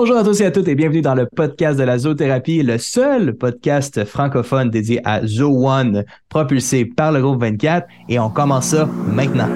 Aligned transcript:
Bonjour 0.00 0.16
à 0.16 0.22
tous 0.22 0.40
et 0.42 0.46
à 0.46 0.52
toutes 0.52 0.68
et 0.68 0.76
bienvenue 0.76 1.02
dans 1.02 1.16
le 1.16 1.26
podcast 1.26 1.76
de 1.76 1.82
la 1.82 1.98
zoothérapie, 1.98 2.62
le 2.62 2.78
seul 2.78 3.34
podcast 3.34 4.04
francophone 4.04 4.70
dédié 4.70 5.00
à 5.04 5.26
Zoo 5.26 5.66
One, 5.66 6.04
propulsé 6.28 6.84
par 6.84 7.10
le 7.10 7.20
groupe 7.20 7.40
24. 7.40 7.88
Et 8.08 8.20
on 8.20 8.30
commence 8.30 8.66
ça 8.66 8.88
maintenant. 9.08 9.48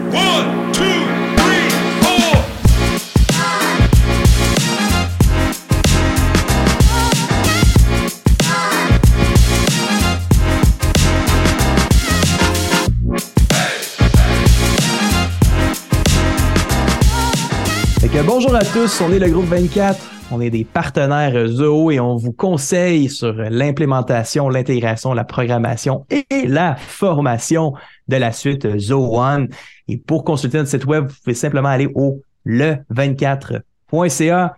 Bonjour 18.20 18.54
à 18.54 18.64
tous, 18.64 19.00
on 19.00 19.10
est 19.10 19.18
le 19.18 19.30
groupe 19.30 19.46
24. 19.46 19.98
On 20.30 20.40
est 20.40 20.50
des 20.50 20.64
partenaires 20.64 21.46
Zoho 21.46 21.90
et 21.90 21.98
on 21.98 22.16
vous 22.16 22.32
conseille 22.32 23.08
sur 23.08 23.32
l'implémentation, 23.32 24.50
l'intégration, 24.50 25.14
la 25.14 25.24
programmation 25.24 26.06
et 26.10 26.26
la 26.46 26.76
formation 26.76 27.72
de 28.08 28.16
la 28.16 28.32
suite 28.32 28.78
Zoho 28.78 29.18
One. 29.18 29.48
Et 29.88 29.96
pour 29.96 30.24
consulter 30.24 30.58
notre 30.58 30.70
site 30.70 30.84
web, 30.84 31.08
vous 31.08 31.16
pouvez 31.24 31.34
simplement 31.34 31.70
aller 31.70 31.88
au 31.94 32.20
le24.ca. 32.46 34.56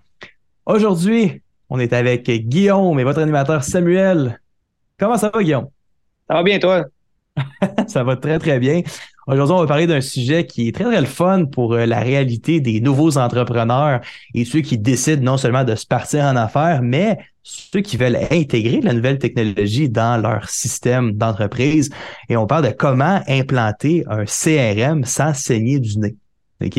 Aujourd'hui, 0.66 1.42
on 1.70 1.78
est 1.78 1.92
avec 1.92 2.28
Guillaume 2.28 2.98
et 2.98 3.04
votre 3.04 3.20
animateur 3.20 3.62
Samuel. 3.62 4.40
Comment 4.98 5.16
ça 5.16 5.30
va, 5.32 5.42
Guillaume? 5.42 5.68
Ça 6.28 6.34
va 6.34 6.42
bien, 6.42 6.58
toi? 6.58 6.84
ça 7.86 8.02
va 8.04 8.16
très, 8.16 8.38
très 8.38 8.58
bien. 8.58 8.82
Aujourd'hui, 9.26 9.54
on 9.54 9.60
va 9.60 9.66
parler 9.66 9.86
d'un 9.86 10.02
sujet 10.02 10.44
qui 10.44 10.68
est 10.68 10.72
très, 10.72 10.84
très 10.84 11.00
le 11.00 11.06
fun 11.06 11.46
pour 11.46 11.72
euh, 11.72 11.86
la 11.86 12.00
réalité 12.00 12.60
des 12.60 12.80
nouveaux 12.80 13.16
entrepreneurs 13.16 14.00
et 14.34 14.44
ceux 14.44 14.60
qui 14.60 14.76
décident 14.76 15.22
non 15.22 15.38
seulement 15.38 15.64
de 15.64 15.74
se 15.74 15.86
partir 15.86 16.24
en 16.24 16.36
affaires, 16.36 16.82
mais 16.82 17.18
ceux 17.42 17.80
qui 17.80 17.96
veulent 17.96 18.18
intégrer 18.30 18.82
la 18.82 18.92
nouvelle 18.92 19.18
technologie 19.18 19.88
dans 19.88 20.20
leur 20.20 20.50
système 20.50 21.12
d'entreprise. 21.12 21.88
Et 22.28 22.36
on 22.36 22.46
parle 22.46 22.66
de 22.66 22.72
comment 22.72 23.22
implanter 23.26 24.04
un 24.08 24.24
CRM 24.26 25.04
sans 25.04 25.32
saigner 25.32 25.78
du 25.78 25.98
nez. 25.98 26.16
OK? 26.62 26.76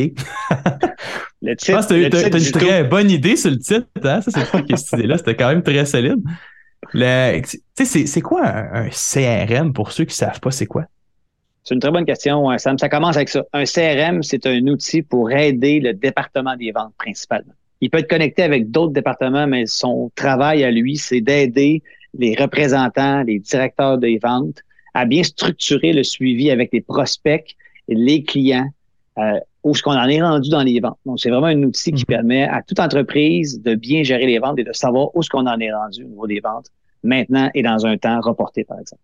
Le 1.41 1.55
titre, 1.55 1.65
Je 1.65 1.71
pense 1.71 1.87
que 1.87 2.09
tu 2.09 2.15
as, 2.15 2.37
une 2.37 2.51
très 2.51 2.83
bonne 2.83 3.09
idée 3.09 3.37
sur 3.37 3.49
le 3.49 3.57
titre. 3.57 3.87
Hein? 4.03 4.21
Ça, 4.21 4.31
c'est 4.31 4.51
pas 4.51 4.77
cette 4.77 4.99
idée-là. 4.99 5.17
C'était 5.17 5.35
quand 5.35 5.49
même 5.49 5.63
très 5.63 5.85
solide. 5.85 6.21
C'est 7.75 8.21
quoi 8.21 8.45
un, 8.45 8.85
un, 8.85 8.89
CRM 8.89 9.73
pour 9.73 9.91
ceux 9.91 10.05
qui 10.05 10.11
ne 10.11 10.27
savent 10.27 10.39
pas 10.39 10.51
c'est 10.51 10.67
quoi? 10.67 10.85
C'est 11.65 11.73
une 11.73 11.79
très 11.79 11.89
bonne 11.89 12.05
question, 12.05 12.47
hein, 12.51 12.59
Sam. 12.59 12.77
Ça 12.77 12.89
commence 12.89 13.15
avec 13.15 13.29
ça. 13.29 13.43
Un 13.51 13.63
CRM, 13.65 14.21
c'est 14.21 14.45
un 14.45 14.67
outil 14.67 15.01
pour 15.01 15.31
aider 15.31 15.79
le 15.79 15.93
département 15.93 16.55
des 16.55 16.71
ventes 16.71 16.93
principalement. 16.99 17.53
Il 17.81 17.89
peut 17.89 17.97
être 17.97 18.09
connecté 18.09 18.43
avec 18.43 18.69
d'autres 18.69 18.93
départements, 18.93 19.47
mais 19.47 19.65
son 19.65 20.11
travail 20.13 20.63
à 20.63 20.69
lui, 20.69 20.95
c'est 20.97 21.21
d'aider 21.21 21.81
les 22.17 22.35
représentants, 22.35 23.23
les 23.23 23.39
directeurs 23.39 23.97
des 23.97 24.19
ventes 24.19 24.61
à 24.93 25.05
bien 25.05 25.23
structurer 25.23 25.91
le 25.91 26.03
suivi 26.03 26.51
avec 26.51 26.71
les 26.71 26.81
prospects, 26.81 27.55
les 27.87 28.23
clients, 28.23 28.69
euh, 29.17 29.39
où 29.63 29.75
ce 29.75 29.81
qu'on 29.81 29.97
en 29.97 30.07
est 30.07 30.21
rendu 30.21 30.49
dans 30.49 30.61
les 30.61 30.79
ventes. 30.79 30.99
Donc, 31.05 31.19
c'est 31.19 31.31
vraiment 31.31 31.47
un 31.47 31.63
outil 31.63 31.91
qui 31.91 32.03
mm-hmm. 32.03 32.05
permet 32.05 32.43
à 32.43 32.61
toute 32.61 32.79
entreprise 32.79 33.61
de 33.61 33.73
bien 33.73 34.03
gérer 34.03 34.27
les 34.27 34.37
ventes 34.37 34.59
et 34.59 34.63
de 34.63 34.71
savoir 34.71 35.09
où 35.15 35.23
ce 35.23 35.29
qu'on 35.29 35.47
en 35.47 35.59
est 35.59 35.73
rendu 35.73 36.03
au 36.03 36.07
niveau 36.07 36.27
des 36.27 36.39
ventes 36.39 36.67
maintenant 37.03 37.49
et 37.55 37.63
dans 37.63 37.85
un 37.87 37.97
temps 37.97 38.21
reporté, 38.21 38.63
par 38.63 38.79
exemple 38.79 39.01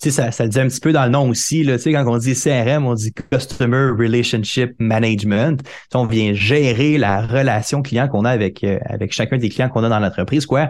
tu 0.00 0.10
sais, 0.10 0.22
ça, 0.22 0.32
ça 0.32 0.44
le 0.44 0.50
dit 0.50 0.58
un 0.58 0.68
petit 0.68 0.80
peu 0.80 0.92
dans 0.92 1.04
le 1.04 1.10
nom 1.10 1.28
aussi. 1.28 1.62
Là, 1.64 1.76
tu 1.76 1.84
sais, 1.84 1.92
quand 1.92 2.06
on 2.06 2.16
dit 2.16 2.34
CRM, 2.34 2.86
on 2.86 2.94
dit 2.94 3.12
Customer 3.30 3.90
Relationship 3.90 4.72
Management. 4.78 5.62
on 5.94 6.06
vient 6.06 6.32
gérer 6.32 6.96
la 6.96 7.26
relation 7.26 7.82
client 7.82 8.08
qu'on 8.08 8.24
a 8.24 8.30
avec, 8.30 8.64
euh, 8.64 8.78
avec 8.86 9.12
chacun 9.12 9.36
des 9.36 9.50
clients 9.50 9.68
qu'on 9.68 9.84
a 9.84 9.90
dans 9.90 10.00
l'entreprise. 10.00 10.46
quoi. 10.46 10.68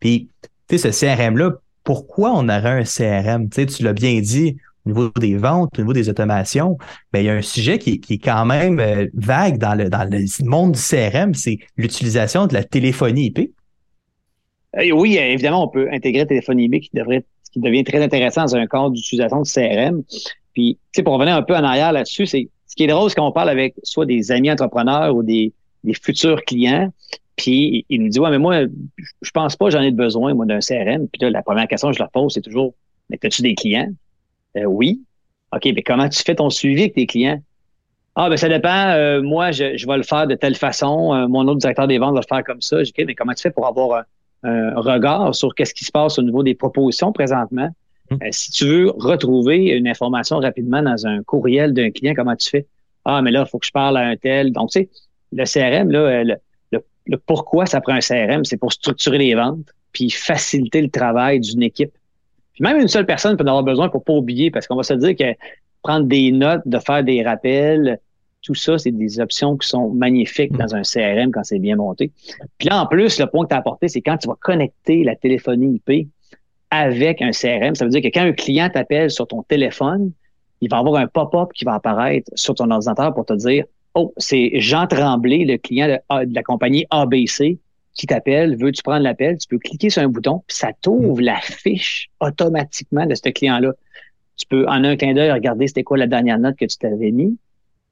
Puis, 0.00 0.28
tu 0.68 0.78
sais, 0.78 0.90
ce 0.90 1.06
CRM-là, 1.06 1.52
pourquoi 1.84 2.32
on 2.32 2.48
aurait 2.48 2.80
un 2.80 2.84
CRM? 2.84 3.48
Tu 3.48 3.60
sais, 3.60 3.66
tu 3.66 3.84
l'as 3.84 3.92
bien 3.92 4.20
dit, 4.20 4.56
au 4.86 4.90
niveau 4.90 5.10
des 5.20 5.36
ventes, 5.36 5.78
au 5.78 5.82
niveau 5.82 5.92
des 5.92 6.08
automations, 6.08 6.76
ben, 7.12 7.20
il 7.20 7.26
y 7.26 7.30
a 7.30 7.34
un 7.34 7.42
sujet 7.42 7.78
qui, 7.78 8.00
qui 8.00 8.14
est 8.14 8.18
quand 8.18 8.44
même 8.44 8.80
euh, 8.80 9.06
vague 9.14 9.58
dans 9.58 9.74
le, 9.74 9.88
dans 9.88 10.02
le 10.02 10.44
monde 10.44 10.72
du 10.72 10.80
CRM, 10.80 11.32
c'est 11.34 11.58
l'utilisation 11.76 12.48
de 12.48 12.54
la 12.54 12.64
téléphonie 12.64 13.26
IP. 13.26 13.52
Oui, 14.92 15.16
évidemment, 15.16 15.64
on 15.64 15.68
peut 15.68 15.88
intégrer 15.92 16.22
la 16.22 16.26
téléphonie 16.26 16.64
IP 16.64 16.82
qui 16.82 16.90
devrait 16.92 17.24
qui 17.54 17.60
devient 17.60 17.84
très 17.84 18.02
intéressant 18.02 18.42
dans 18.42 18.56
un 18.56 18.66
cadre 18.66 18.90
d'utilisation 18.90 19.40
de 19.40 19.46
CRM. 19.46 20.02
Puis, 20.52 20.74
tu 20.74 20.80
sais, 20.96 21.02
pour 21.02 21.14
revenir 21.14 21.34
un 21.34 21.42
peu 21.42 21.54
en 21.54 21.64
arrière 21.64 21.92
là-dessus, 21.92 22.26
c'est 22.26 22.48
ce 22.66 22.74
qui 22.74 22.84
est 22.84 22.88
drôle, 22.88 23.08
c'est 23.08 23.16
quand 23.16 23.26
on 23.26 23.32
parle 23.32 23.48
avec 23.48 23.74
soit 23.84 24.06
des 24.06 24.32
amis 24.32 24.50
entrepreneurs 24.50 25.14
ou 25.14 25.22
des, 25.22 25.52
futurs 26.02 26.42
clients, 26.44 26.92
puis 27.36 27.84
ils 27.88 28.00
nous 28.00 28.08
disent 28.08 28.18
Ouais, 28.18 28.30
mais 28.30 28.38
moi, 28.38 28.62
je 29.22 29.30
pense 29.30 29.54
pas 29.54 29.70
j'en 29.70 29.82
ai 29.82 29.90
besoin, 29.90 30.34
moi, 30.34 30.46
d'un 30.46 30.58
CRM. 30.58 31.06
Puis 31.08 31.20
là, 31.20 31.30
la 31.30 31.42
première 31.42 31.68
question 31.68 31.88
que 31.88 31.94
je 31.94 32.00
leur 32.00 32.10
pose, 32.10 32.34
c'est 32.34 32.40
toujours 32.40 32.74
Mais 33.10 33.18
as-tu 33.22 33.42
des 33.42 33.54
clients? 33.54 33.92
Euh, 34.56 34.64
oui. 34.64 35.02
OK, 35.54 35.64
mais 35.66 35.82
comment 35.82 36.08
tu 36.08 36.22
fais 36.22 36.34
ton 36.34 36.50
suivi 36.50 36.82
avec 36.82 36.94
tes 36.94 37.06
clients? 37.06 37.40
Ah, 38.16 38.28
ben 38.28 38.36
ça 38.36 38.48
dépend. 38.48 38.88
Euh, 38.90 39.22
moi, 39.22 39.52
je, 39.52 39.76
je 39.76 39.86
vais 39.86 39.96
le 39.96 40.02
faire 40.02 40.26
de 40.26 40.34
telle 40.34 40.54
façon. 40.54 41.14
Euh, 41.14 41.28
mon 41.28 41.46
autre 41.48 41.58
directeur 41.58 41.86
des 41.86 41.98
ventes 41.98 42.14
va 42.14 42.20
le 42.20 42.26
faire 42.26 42.44
comme 42.44 42.60
ça. 42.60 42.78
OK, 42.80 43.04
mais 43.06 43.14
comment 43.14 43.34
tu 43.34 43.42
fais 43.42 43.50
pour 43.50 43.66
avoir 43.66 44.00
un 44.00 44.04
regard 44.44 45.34
sur 45.34 45.54
qu'est-ce 45.54 45.74
qui 45.74 45.84
se 45.84 45.92
passe 45.92 46.18
au 46.18 46.22
niveau 46.22 46.42
des 46.42 46.54
propositions 46.54 47.12
présentement. 47.12 47.70
Hum. 48.10 48.18
Euh, 48.22 48.28
si 48.30 48.50
tu 48.50 48.66
veux 48.66 48.90
retrouver 48.90 49.68
une 49.70 49.88
information 49.88 50.38
rapidement 50.38 50.82
dans 50.82 51.06
un 51.06 51.22
courriel 51.22 51.72
d'un 51.72 51.90
client, 51.90 52.14
comment 52.14 52.36
tu 52.36 52.50
fais? 52.50 52.66
Ah, 53.04 53.22
mais 53.22 53.30
là, 53.30 53.44
il 53.46 53.50
faut 53.50 53.58
que 53.58 53.66
je 53.66 53.72
parle 53.72 53.96
à 53.96 54.06
un 54.06 54.16
tel. 54.16 54.52
Donc, 54.52 54.70
tu 54.70 54.80
sais, 54.80 54.88
le 55.32 55.44
CRM, 55.44 55.90
là, 55.90 55.98
euh, 55.98 56.24
le, 57.06 57.16
pourquoi 57.26 57.66
ça 57.66 57.80
prend 57.80 57.94
un 57.94 58.00
CRM, 58.00 58.44
c'est 58.44 58.56
pour 58.56 58.72
structurer 58.72 59.18
les 59.18 59.34
ventes 59.34 59.66
puis 59.92 60.10
faciliter 60.10 60.80
le 60.82 60.88
travail 60.88 61.40
d'une 61.40 61.62
équipe. 61.62 61.92
Puis 62.54 62.62
même 62.62 62.80
une 62.80 62.88
seule 62.88 63.06
personne 63.06 63.36
peut 63.36 63.44
en 63.44 63.48
avoir 63.48 63.62
besoin 63.62 63.88
pour 63.88 64.04
pas 64.04 64.12
oublier, 64.12 64.50
parce 64.50 64.66
qu'on 64.66 64.76
va 64.76 64.82
se 64.82 64.94
dire 64.94 65.14
que 65.16 65.36
prendre 65.82 66.06
des 66.06 66.32
notes, 66.32 66.62
de 66.66 66.78
faire 66.78 67.04
des 67.04 67.22
rappels, 67.22 67.98
tout 68.44 68.54
ça, 68.54 68.78
c'est 68.78 68.92
des 68.92 69.18
options 69.18 69.56
qui 69.56 69.66
sont 69.66 69.88
magnifiques 69.88 70.52
mm. 70.52 70.58
dans 70.58 70.74
un 70.76 70.82
CRM 70.82 71.32
quand 71.32 71.42
c'est 71.42 71.58
bien 71.58 71.76
monté. 71.76 72.12
Puis 72.58 72.68
là, 72.68 72.82
en 72.82 72.86
plus, 72.86 73.18
le 73.18 73.26
point 73.26 73.44
que 73.44 73.48
tu 73.48 73.54
as 73.54 73.58
apporté, 73.58 73.88
c'est 73.88 74.02
quand 74.02 74.18
tu 74.18 74.28
vas 74.28 74.36
connecter 74.40 75.02
la 75.02 75.16
téléphonie 75.16 75.80
IP 75.86 76.08
avec 76.70 77.22
un 77.22 77.30
CRM, 77.30 77.74
ça 77.74 77.84
veut 77.84 77.90
dire 77.90 78.02
que 78.02 78.08
quand 78.08 78.22
un 78.22 78.32
client 78.32 78.68
t'appelle 78.68 79.10
sur 79.10 79.26
ton 79.26 79.42
téléphone, 79.42 80.12
il 80.60 80.70
va 80.70 80.78
avoir 80.78 81.00
un 81.00 81.06
pop-up 81.06 81.50
qui 81.54 81.64
va 81.64 81.74
apparaître 81.74 82.30
sur 82.34 82.54
ton 82.54 82.70
ordinateur 82.70 83.14
pour 83.14 83.24
te 83.24 83.32
dire 83.32 83.64
Oh, 83.94 84.12
c'est 84.16 84.50
Jean 84.54 84.86
Tremblay, 84.86 85.44
le 85.44 85.56
client 85.56 85.86
de, 85.86 86.34
la 86.34 86.42
compagnie 86.42 86.84
ABC, 86.90 87.58
qui 87.94 88.06
t'appelle, 88.06 88.56
veux-tu 88.56 88.82
prendre 88.82 89.04
l'appel? 89.04 89.38
Tu 89.38 89.46
peux 89.46 89.58
cliquer 89.58 89.88
sur 89.88 90.02
un 90.02 90.08
bouton, 90.08 90.42
puis 90.48 90.56
ça 90.56 90.72
t'ouvre 90.82 91.20
mm. 91.20 91.24
la 91.24 91.40
fiche 91.40 92.10
automatiquement 92.20 93.06
de 93.06 93.14
ce 93.14 93.28
client-là. 93.28 93.72
Tu 94.36 94.46
peux, 94.46 94.66
en 94.66 94.82
un 94.82 94.96
clin 94.96 95.14
d'œil, 95.14 95.30
regarder 95.30 95.68
c'était 95.68 95.84
quoi 95.84 95.96
la 95.96 96.08
dernière 96.08 96.40
note 96.40 96.56
que 96.56 96.64
tu 96.64 96.76
t'avais 96.76 97.12
mis 97.12 97.38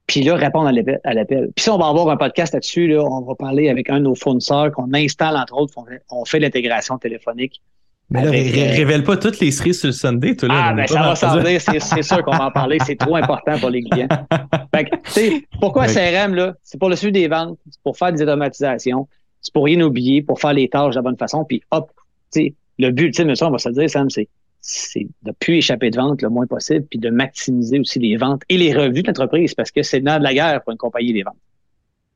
puis 0.07 0.23
là, 0.23 0.35
répondre 0.35 0.69
à 0.69 1.15
l'appel. 1.15 1.51
Puis 1.55 1.65
ça, 1.65 1.75
on 1.75 1.79
va 1.79 1.87
avoir 1.87 2.09
un 2.11 2.17
podcast 2.17 2.53
là-dessus. 2.53 2.89
Là, 2.89 3.03
on 3.03 3.21
va 3.23 3.35
parler 3.35 3.69
avec 3.69 3.89
un 3.89 3.99
de 3.99 4.05
nos 4.05 4.15
fournisseurs 4.15 4.73
qu'on 4.73 4.93
installe, 4.95 5.37
entre 5.37 5.57
autres, 5.57 5.75
on 6.11 6.25
fait, 6.25 6.41
l'intégration 6.41 6.99
téléphonique. 6.99 7.63
Mais 8.11 8.25
là, 8.25 8.29
euh, 8.29 8.77
révèle 8.77 9.05
pas 9.05 9.17
toutes 9.17 9.41
les 9.41 9.51
cerises 9.51 9.81
sur 9.81 9.87
le 9.87 9.93
Sunday, 9.93 10.37
toi, 10.37 10.49
là. 10.49 10.65
Ah, 10.67 10.73
ben, 10.75 10.87
ça 10.87 11.03
va 11.03 11.17
s'en 11.17 11.37
dire, 11.39 11.61
c'est 11.61 12.03
sûr 12.03 12.23
qu'on 12.23 12.37
va 12.37 12.47
en 12.47 12.51
parler. 12.51 12.77
C'est 12.85 12.97
trop 12.97 13.17
important 13.17 13.59
pour 13.59 13.71
les 13.71 13.83
clients. 13.83 14.09
fait 14.75 14.85
que, 14.85 15.59
pourquoi 15.59 15.87
CRM, 15.87 16.35
là? 16.35 16.55
C'est 16.63 16.79
pour 16.79 16.91
le 16.91 16.97
suivi 16.97 17.13
des 17.13 17.29
ventes, 17.29 17.59
c'est 17.71 17.81
pour 17.83 17.97
faire 17.97 18.13
des 18.13 18.21
automatisations, 18.21 19.09
c'est 19.41 19.55
pour 19.55 19.65
rien 19.65 19.81
oublier, 19.81 20.21
pour 20.21 20.41
faire 20.41 20.53
les 20.53 20.69
tâches 20.69 20.91
de 20.91 20.97
la 20.97 21.03
bonne 21.03 21.17
façon, 21.17 21.45
puis 21.45 21.63
hop, 21.71 21.91
tu 22.33 22.41
sais, 22.41 22.55
le 22.79 22.91
but 22.91 23.05
ultime 23.05 23.35
ça, 23.35 23.49
on 23.49 23.51
va 23.51 23.59
se 23.59 23.71
dire, 23.71 23.89
Sam, 23.89 24.11
c'est 24.11 24.29
c'est 24.63 25.09
de 25.23 25.33
plus 25.33 25.57
échapper 25.57 25.91
de 25.91 25.97
vente 25.97 26.23
le 26.23 26.29
moins 26.29 26.47
possible, 26.47 26.87
puis 26.89 26.99
de 26.99 27.11
maximiser 27.11 27.81
aussi 27.81 27.99
les 27.99 28.17
ventes 28.17 28.43
et 28.49 28.57
les 28.57 28.73
revenus 28.73 29.03
de 29.03 29.09
l'entreprise, 29.09 29.55
parce 29.55 29.73
que 29.73 29.83
c'est 29.83 29.99
le 29.99 30.05
de 30.05 30.23
la 30.23 30.33
guerre 30.33 30.63
pour 30.63 30.73
une 30.73 30.79
compagnie 30.79 31.13
des 31.13 31.25
ventes. 31.25 31.37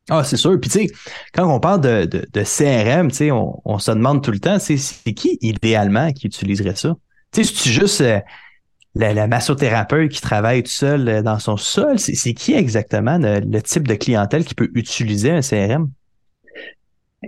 Ah, 0.09 0.23
c'est 0.23 0.37
sûr. 0.37 0.59
Puis, 0.61 0.71
tu 0.71 0.87
sais, 0.87 0.95
quand 1.35 1.53
on 1.53 1.59
parle 1.59 1.81
de, 1.81 2.05
de, 2.05 2.25
de 2.33 2.43
CRM, 2.45 3.11
tu 3.11 3.17
sais, 3.17 3.31
on, 3.33 3.61
on, 3.65 3.81
se 3.81 3.91
demande 3.91 4.23
tout 4.23 4.31
le 4.31 4.39
temps, 4.39 4.61
c'est 4.61 4.77
qui 5.13 5.37
idéalement 5.41 6.13
qui 6.13 6.29
utiliserait 6.29 6.77
ça? 6.77 6.95
Tu 7.33 7.43
sais, 7.43 7.53
c'est 7.53 7.71
juste 7.71 8.01
euh, 8.03 8.21
la, 8.95 9.27
massothérapeute 9.27 10.13
qui 10.13 10.21
travaille 10.21 10.63
tout 10.63 10.71
seul 10.71 11.09
euh, 11.09 11.23
dans 11.23 11.41
son 11.41 11.57
sol? 11.57 11.99
C'est 11.99 12.35
qui 12.35 12.55
exactement 12.55 13.19
le, 13.19 13.61
type 13.63 13.89
de 13.89 13.95
clientèle 13.95 14.45
qui 14.45 14.55
peut 14.55 14.71
utiliser 14.75 15.33
un 15.33 15.41
CRM? 15.41 15.91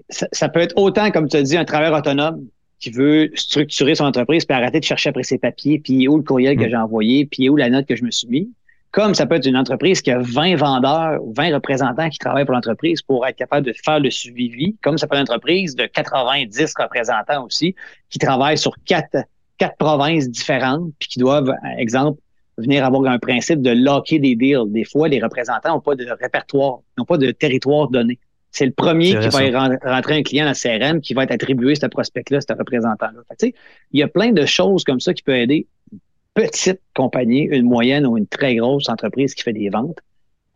Ça, 0.09 0.29
ça, 0.31 0.49
peut 0.49 0.61
être 0.61 0.75
autant, 0.77 1.11
comme 1.11 1.29
tu 1.29 1.37
as 1.37 1.43
dit, 1.43 1.57
un 1.57 1.65
travailleur 1.65 1.99
autonome 1.99 2.47
qui 2.81 2.91
veut 2.91 3.31
structurer 3.35 3.95
son 3.95 4.05
entreprise 4.05 4.45
puis 4.45 4.57
arrêter 4.57 4.81
de 4.81 4.85
chercher 4.85 5.11
après 5.11 5.23
ses 5.23 5.39
papiers, 5.39 5.79
puis 5.79 6.09
où 6.09 6.17
le 6.17 6.23
courriel 6.23 6.57
que 6.57 6.65
mm. 6.65 6.71
j'ai 6.71 6.77
envoyé, 6.77 7.27
puis 7.27 7.49
où 7.49 7.57
la 7.57 7.71
note 7.71 7.87
que 7.87 7.97
je 7.97 8.05
me 8.05 8.11
suis 8.11 8.29
mis. 8.29 8.51
Comme 8.91 9.15
ça 9.15 9.27
peut 9.27 9.35
être 9.35 9.47
une 9.47 9.57
entreprise 9.57 10.01
qui 10.01 10.11
a 10.11 10.19
20 10.19 10.57
vendeurs 10.57 11.23
ou 11.23 11.35
20 11.35 11.55
représentants 11.55 12.09
qui 12.09 12.19
travaillent 12.19 12.47
pour 12.47 12.55
l'entreprise 12.55 13.03
pour 13.03 13.27
être 13.27 13.37
capable 13.37 13.67
de 13.67 13.75
faire 13.85 14.01
le 14.01 14.11
suivi, 14.11 14.77
comme 14.83 14.97
ça 14.97 15.07
peut 15.07 15.17
être 15.17 15.21
une 15.21 15.35
entreprise 15.35 15.77
de 15.77 15.85
90 15.85 16.73
représentants 16.79 17.45
aussi 17.45 17.75
qui 18.09 18.19
travaillent 18.19 18.57
sur 18.57 18.75
quatre, 18.87 19.17
quatre 19.59 19.77
provinces 19.77 20.31
différentes, 20.31 20.91
puis 20.99 21.11
qui 21.11 21.19
doivent, 21.19 21.53
exemple, 21.77 22.19
venir 22.57 22.85
avoir 22.85 23.05
un 23.13 23.19
principe 23.19 23.61
de 23.61 23.71
locker 23.71 24.19
des 24.19 24.35
deals. 24.35 24.73
Des 24.73 24.85
fois, 24.85 25.09
les 25.09 25.21
représentants 25.21 25.75
n'ont 25.75 25.81
pas 25.81 25.95
de 25.95 26.07
répertoire, 26.21 26.79
n'ont 26.97 27.05
pas 27.05 27.19
de 27.19 27.31
territoire 27.31 27.89
donné. 27.89 28.19
C'est 28.51 28.67
le 28.67 28.73
premier 28.73 29.19
qui 29.19 29.29
va 29.29 29.69
rentrer 29.85 30.17
un 30.17 30.23
client 30.23 30.45
dans 30.45 30.53
le 30.53 30.79
CRM 30.89 31.01
qui 31.01 31.15
va 31.15 31.25
être 31.25 31.33
attribué 31.33 31.75
ce 31.75 31.87
prospect-là, 31.87 32.41
ce 32.41 32.53
représentant-là. 32.53 33.21
Il 33.93 34.01
y 34.01 34.03
a 34.03 34.09
plein 34.09 34.33
de 34.33 34.47
choses 34.47 34.85
comme 34.85 35.01
ça 35.01 35.13
qui 35.13 35.23
peuvent 35.23 35.37
aider 35.37 35.67
une 35.93 35.99
petite 36.35 36.81
compagnie, 36.95 37.43
une 37.43 37.67
moyenne 37.67 38.07
ou 38.07 38.17
une 38.17 38.27
très 38.27 38.57
grosse 38.57 38.89
entreprise 38.89 39.35
qui 39.35 39.43
fait 39.43 39.53
des 39.53 39.69
ventes. 39.69 39.99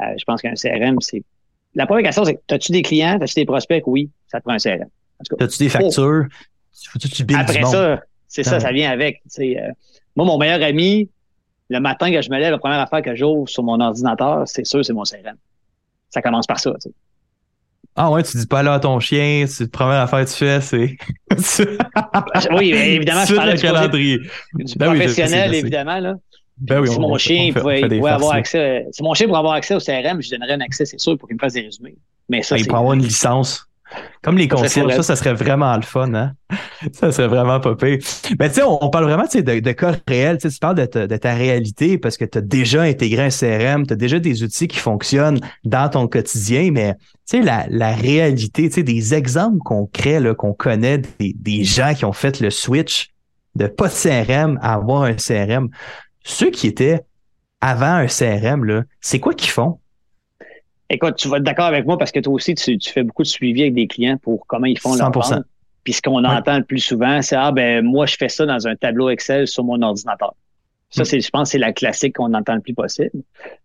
Euh, 0.00 0.06
je 0.16 0.24
pense 0.24 0.42
qu'un 0.42 0.54
CRM, 0.54 1.00
c'est. 1.00 1.22
La 1.74 1.86
première 1.86 2.04
question, 2.04 2.24
c'est 2.24 2.40
as-tu 2.50 2.72
des 2.72 2.82
clients, 2.82 3.18
as-tu 3.20 3.34
des 3.34 3.46
prospects? 3.46 3.82
Oui, 3.86 4.10
ça 4.26 4.38
te 4.38 4.44
prend 4.44 4.54
un 4.54 4.58
CRM. 4.58 4.88
As-tu 5.40 5.58
des 5.58 5.68
factures? 5.68 6.26
Faut-tu 6.90 7.08
tu 7.08 7.26
Après 7.34 7.62
ça, 7.64 8.02
c'est 8.28 8.42
ça, 8.42 8.60
ça 8.60 8.72
vient 8.72 8.90
avec. 8.90 9.22
Euh, 9.38 9.54
moi, 10.16 10.26
mon 10.26 10.38
meilleur 10.38 10.62
ami, 10.62 11.08
le 11.68 11.80
matin 11.80 12.10
que 12.10 12.20
je 12.20 12.30
me 12.30 12.38
lève, 12.38 12.50
la 12.50 12.58
première 12.58 12.80
affaire 12.80 13.02
que 13.02 13.14
j'ouvre 13.14 13.48
sur 13.48 13.62
mon 13.62 13.80
ordinateur, 13.80 14.42
c'est 14.46 14.66
sûr, 14.66 14.84
c'est 14.84 14.92
mon 14.92 15.04
CRM. 15.04 15.36
Ça 16.10 16.20
commence 16.20 16.46
par 16.46 16.60
ça. 16.60 16.74
Ah 17.94 18.10
ouais, 18.10 18.22
tu 18.22 18.38
dis 18.38 18.46
pas 18.46 18.62
là 18.62 18.74
à 18.74 18.80
ton 18.80 18.98
chien, 19.00 19.44
c'est 19.46 19.64
la 19.64 19.70
première 19.70 20.00
affaire 20.00 20.24
que 20.24 20.30
tu 20.30 20.36
fais, 20.36 20.60
c'est. 20.60 20.96
oui, 22.56 22.72
évidemment, 22.72 23.24
je 23.26 23.34
parle 23.34 23.54
du 23.54 23.60
calendrier. 23.60 24.18
Du 24.54 24.74
ben 24.76 24.94
professionnel, 24.94 25.54
évidemment. 25.54 25.98
Là. 25.98 26.14
Ben 26.58 26.80
oui, 26.80 26.88
si 26.88 26.98
mon 26.98 27.18
chien 27.18 27.52
pouvait, 27.52 27.82
avoir 28.08 28.34
accès, 28.34 28.86
si 28.92 29.02
mon 29.02 29.14
chien 29.14 29.26
pourrait 29.26 29.40
avoir 29.40 29.54
accès 29.54 29.74
au 29.74 29.78
CRM, 29.78 30.22
je 30.22 30.30
donnerais 30.30 30.52
un 30.52 30.60
accès, 30.60 30.84
c'est 30.84 31.00
sûr, 31.00 31.18
pour 31.18 31.28
qu'il 31.28 31.36
me 31.36 31.40
fasse 31.40 31.54
des 31.54 31.62
résumés. 31.62 31.96
Mais 32.28 32.42
ça, 32.42 32.54
ben, 32.54 32.62
il 32.62 32.66
pourrait 32.66 32.80
avoir 32.80 32.94
une 32.94 33.02
licence. 33.02 33.68
Comme 34.22 34.38
les 34.38 34.46
concierges, 34.46 34.94
ça, 34.94 35.02
ça 35.02 35.16
serait 35.16 35.34
vraiment 35.34 35.74
le 35.74 35.82
fun, 35.82 36.14
hein? 36.14 36.32
Ça 36.92 37.10
serait 37.10 37.28
vraiment 37.28 37.60
pas 37.60 37.74
pire. 37.74 37.98
Ben, 38.36 38.48
tu 38.48 38.56
sais, 38.56 38.62
on, 38.62 38.90
parle 38.90 39.04
vraiment 39.04 39.24
de, 39.24 39.60
de 39.60 39.72
cas 39.72 39.94
réels. 40.06 40.38
Tu 40.38 40.48
parles 40.60 40.76
de 40.76 40.84
ta, 40.84 41.06
de 41.06 41.16
ta 41.16 41.34
réalité 41.34 41.96
parce 41.96 42.16
que 42.16 42.24
tu 42.24 42.38
as 42.38 42.40
déjà 42.40 42.82
intégré 42.82 43.24
un 43.24 43.30
CRM, 43.30 43.86
tu 43.86 43.94
as 43.94 43.96
déjà 43.96 44.18
des 44.18 44.42
outils 44.42 44.68
qui 44.68 44.78
fonctionnent 44.78 45.40
dans 45.64 45.88
ton 45.88 46.08
quotidien, 46.08 46.70
mais 46.72 46.94
tu 46.94 47.38
sais, 47.38 47.42
la, 47.42 47.66
la 47.68 47.92
réalité, 47.92 48.68
tu 48.68 48.74
sais, 48.74 48.82
des 48.82 49.14
exemples 49.14 49.58
concrets, 49.58 50.20
qu'on 50.36 50.52
connaît, 50.52 50.98
des, 51.18 51.34
des 51.34 51.64
gens 51.64 51.94
qui 51.94 52.04
ont 52.04 52.12
fait 52.12 52.40
le 52.40 52.50
switch 52.50 53.12
de 53.54 53.66
pas 53.66 53.88
de 53.88 53.92
CRM 53.92 54.58
à 54.62 54.74
avoir 54.74 55.02
un 55.02 55.14
CRM. 55.14 55.68
Ceux 56.24 56.50
qui 56.50 56.66
étaient 56.66 57.00
avant 57.60 57.94
un 57.94 58.06
CRM, 58.06 58.84
c'est 59.00 59.20
quoi 59.20 59.34
qu'ils 59.34 59.50
font? 59.50 59.78
Écoute, 60.92 61.16
tu 61.16 61.28
vas 61.28 61.38
être 61.38 61.42
d'accord 61.42 61.64
avec 61.64 61.86
moi 61.86 61.96
parce 61.96 62.12
que 62.12 62.20
toi 62.20 62.34
aussi, 62.34 62.54
tu, 62.54 62.78
fais 62.82 63.02
beaucoup 63.02 63.22
de 63.22 63.28
suivi 63.28 63.62
avec 63.62 63.72
des 63.72 63.86
clients 63.86 64.18
pour 64.18 64.46
comment 64.46 64.66
ils 64.66 64.78
font 64.78 64.94
leur 64.94 65.10
vente. 65.10 65.42
Puis 65.84 65.94
ce 65.94 66.02
qu'on 66.02 66.22
entend 66.22 66.58
le 66.58 66.64
plus 66.64 66.80
souvent, 66.80 67.22
c'est 67.22 67.34
Ah 67.34 67.50
ben 67.50 67.82
moi, 67.82 68.04
je 68.04 68.16
fais 68.16 68.28
ça 68.28 68.44
dans 68.44 68.68
un 68.68 68.76
tableau 68.76 69.08
Excel 69.08 69.48
sur 69.48 69.64
mon 69.64 69.80
ordinateur. 69.80 70.34
Ça, 70.90 71.02
mm. 71.02 71.04
c'est, 71.06 71.20
je 71.22 71.30
pense, 71.30 71.50
c'est 71.50 71.58
la 71.58 71.72
classique 71.72 72.16
qu'on 72.16 72.34
entend 72.34 72.54
le 72.54 72.60
plus 72.60 72.74
possible. 72.74 73.22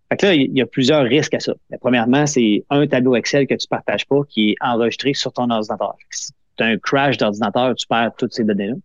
Fait 0.10 0.16
que 0.16 0.26
là, 0.26 0.34
il 0.36 0.58
y 0.58 0.62
a 0.62 0.66
plusieurs 0.66 1.04
risques 1.04 1.34
à 1.34 1.42
ça. 1.42 1.54
premièrement, 1.82 2.26
c'est 2.26 2.64
un 2.70 2.88
tableau 2.88 3.18
Excel 3.18 3.46
que 3.46 3.56
tu 3.56 3.68
partages 3.68 4.06
pas 4.08 4.22
qui 4.30 4.52
est 4.52 4.56
enregistré 4.62 5.14
sur 5.14 5.34
ton 5.34 5.50
ordinateur. 5.50 5.96
Si 6.10 6.32
tu 6.58 6.64
as 6.64 6.68
un 6.68 6.78
crash 6.78 7.18
d'ordinateur, 7.18 7.76
tu 7.76 7.86
perds 7.88 8.14
toutes 8.18 8.34
ces 8.34 8.46
données-là. 8.46 8.76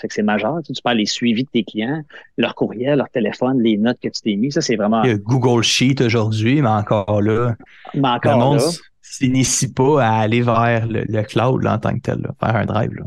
Fait 0.00 0.08
que 0.08 0.14
c'est 0.14 0.22
majeur. 0.22 0.58
Tu, 0.64 0.72
parles 0.82 0.98
les 0.98 1.06
suivis 1.06 1.44
de 1.44 1.48
tes 1.50 1.64
clients, 1.64 2.02
leur 2.36 2.54
courriel, 2.54 2.98
leur 2.98 3.08
téléphone, 3.08 3.60
les 3.62 3.76
notes 3.76 3.98
que 4.02 4.08
tu 4.08 4.20
t'es 4.22 4.36
mis. 4.36 4.52
Ça, 4.52 4.60
c'est 4.60 4.76
vraiment. 4.76 5.02
Il 5.02 5.10
y 5.10 5.12
a 5.12 5.16
Google 5.16 5.62
Sheet 5.62 6.00
aujourd'hui, 6.00 6.62
mais 6.62 6.68
encore 6.68 7.20
là. 7.20 7.54
Mais 7.94 8.08
encore 8.08 8.38
le 8.38 8.44
monde 8.44 8.60
s'initie 9.08 9.72
pas 9.72 10.04
à 10.04 10.20
aller 10.20 10.42
vers 10.42 10.86
le, 10.86 11.22
cloud 11.22 11.66
en 11.66 11.78
tant 11.78 11.94
que 11.94 12.00
tel, 12.00 12.28
faire 12.40 12.56
un 12.56 12.66
drive. 12.66 12.92
Là. 12.92 13.04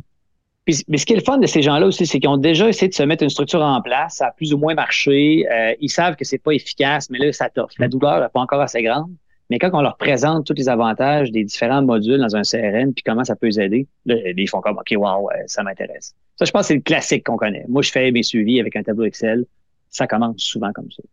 mais 0.88 0.98
ce 0.98 1.06
qui 1.06 1.14
est 1.14 1.18
le 1.18 1.24
fun 1.24 1.38
de 1.38 1.48
ces 1.48 1.62
gens-là 1.62 1.86
aussi, 1.86 2.06
c'est 2.06 2.20
qu'ils 2.20 2.30
ont 2.30 2.38
déjà 2.38 2.68
essayé 2.68 2.90
de 2.90 2.94
se 2.94 3.04
mettre 3.04 3.24
une 3.24 3.30
structure 3.30 3.62
en 3.62 3.82
place, 3.82 4.16
ça 4.16 4.28
a 4.28 4.32
plus 4.32 4.54
ou 4.54 4.58
moins 4.58 4.74
marché. 4.74 5.46
Euh, 5.52 5.74
ils 5.80 5.90
savent 5.90 6.16
que 6.16 6.26
c'est 6.26 6.40
pas 6.40 6.52
efficace, 6.52 7.10
mais 7.10 7.20
là, 7.20 7.32
ça 7.32 7.50
t'offre. 7.50 7.76
La 7.80 7.88
mm. 7.88 7.92
douleur 7.92 8.22
n'est 8.22 8.30
pas 8.30 8.40
encore 8.40 8.62
assez 8.62 8.82
grande. 8.82 9.12
Mais 9.52 9.60
quand 9.60 9.70
on 9.74 9.82
leur 9.82 9.98
présente 9.98 10.46
tous 10.46 10.54
les 10.54 10.70
avantages 10.70 11.30
des 11.30 11.44
différents 11.44 11.82
modules 11.82 12.22
dans 12.22 12.38
un 12.38 12.42
CRM, 12.42 12.94
puis 12.94 13.04
comment 13.04 13.26
ça 13.26 13.36
peut 13.36 13.48
les 13.48 13.60
aider, 13.60 13.86
là, 14.06 14.16
ils 14.26 14.48
font 14.48 14.62
comme 14.62 14.78
OK, 14.78 14.94
wow, 14.96 15.28
ça 15.46 15.62
m'intéresse. 15.62 16.16
Ça, 16.38 16.46
je 16.46 16.52
pense 16.52 16.62
que 16.62 16.68
c'est 16.68 16.76
le 16.76 16.82
classique 16.82 17.26
qu'on 17.26 17.36
connaît. 17.36 17.66
Moi, 17.68 17.82
je 17.82 17.92
fais 17.92 18.10
mes 18.12 18.24
suivis 18.24 18.62
avec 18.62 18.78
un 18.78 18.84
tableau 18.84 19.04
Excel. 19.04 19.44
Ça 19.90 20.08
commence 20.08 20.38
souvent 20.38 20.72
comme 20.72 20.90
ça. 20.90 21.04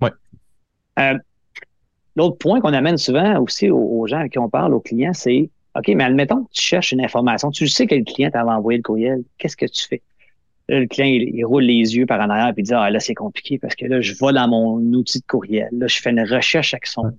Oui. 0.00 0.08
Euh, 1.00 1.18
l'autre 2.16 2.38
point 2.38 2.62
qu'on 2.62 2.72
amène 2.72 2.96
souvent 2.96 3.38
aussi 3.42 3.68
aux, 3.68 4.06
gens 4.06 4.20
à 4.20 4.30
qui 4.30 4.38
on 4.38 4.48
parle, 4.48 4.72
aux 4.72 4.80
clients, 4.80 5.12
c'est 5.12 5.50
OK, 5.76 5.88
mais 5.88 6.04
admettons 6.04 6.44
que 6.44 6.52
tu 6.52 6.62
cherches 6.62 6.92
une 6.92 7.04
information. 7.04 7.50
Tu 7.50 7.68
sais 7.68 7.86
que 7.86 7.94
le 7.94 8.04
client 8.04 8.30
t'avait 8.30 8.52
envoyé 8.52 8.78
le 8.78 8.82
courriel. 8.84 9.22
Qu'est-ce 9.36 9.56
que 9.56 9.66
tu 9.66 9.86
fais? 9.86 10.00
le 10.68 10.86
client, 10.86 11.06
il, 11.06 11.44
roule 11.44 11.62
les 11.62 11.94
yeux 11.94 12.06
par 12.06 12.20
en 12.20 12.30
arrière 12.30 12.48
et 12.48 12.54
il 12.56 12.64
dit 12.64 12.74
Ah 12.74 12.90
là, 12.90 13.00
c'est 13.00 13.14
compliqué 13.14 13.58
parce 13.58 13.76
que 13.76 13.84
là, 13.84 14.00
je 14.00 14.14
vais 14.14 14.32
dans 14.32 14.48
mon 14.48 14.78
outil 14.94 15.20
de 15.20 15.26
courriel. 15.26 15.68
Là, 15.72 15.86
je 15.86 16.00
fais 16.00 16.10
une 16.10 16.22
recherche 16.22 16.72
avec 16.72 16.86
son 16.86 17.12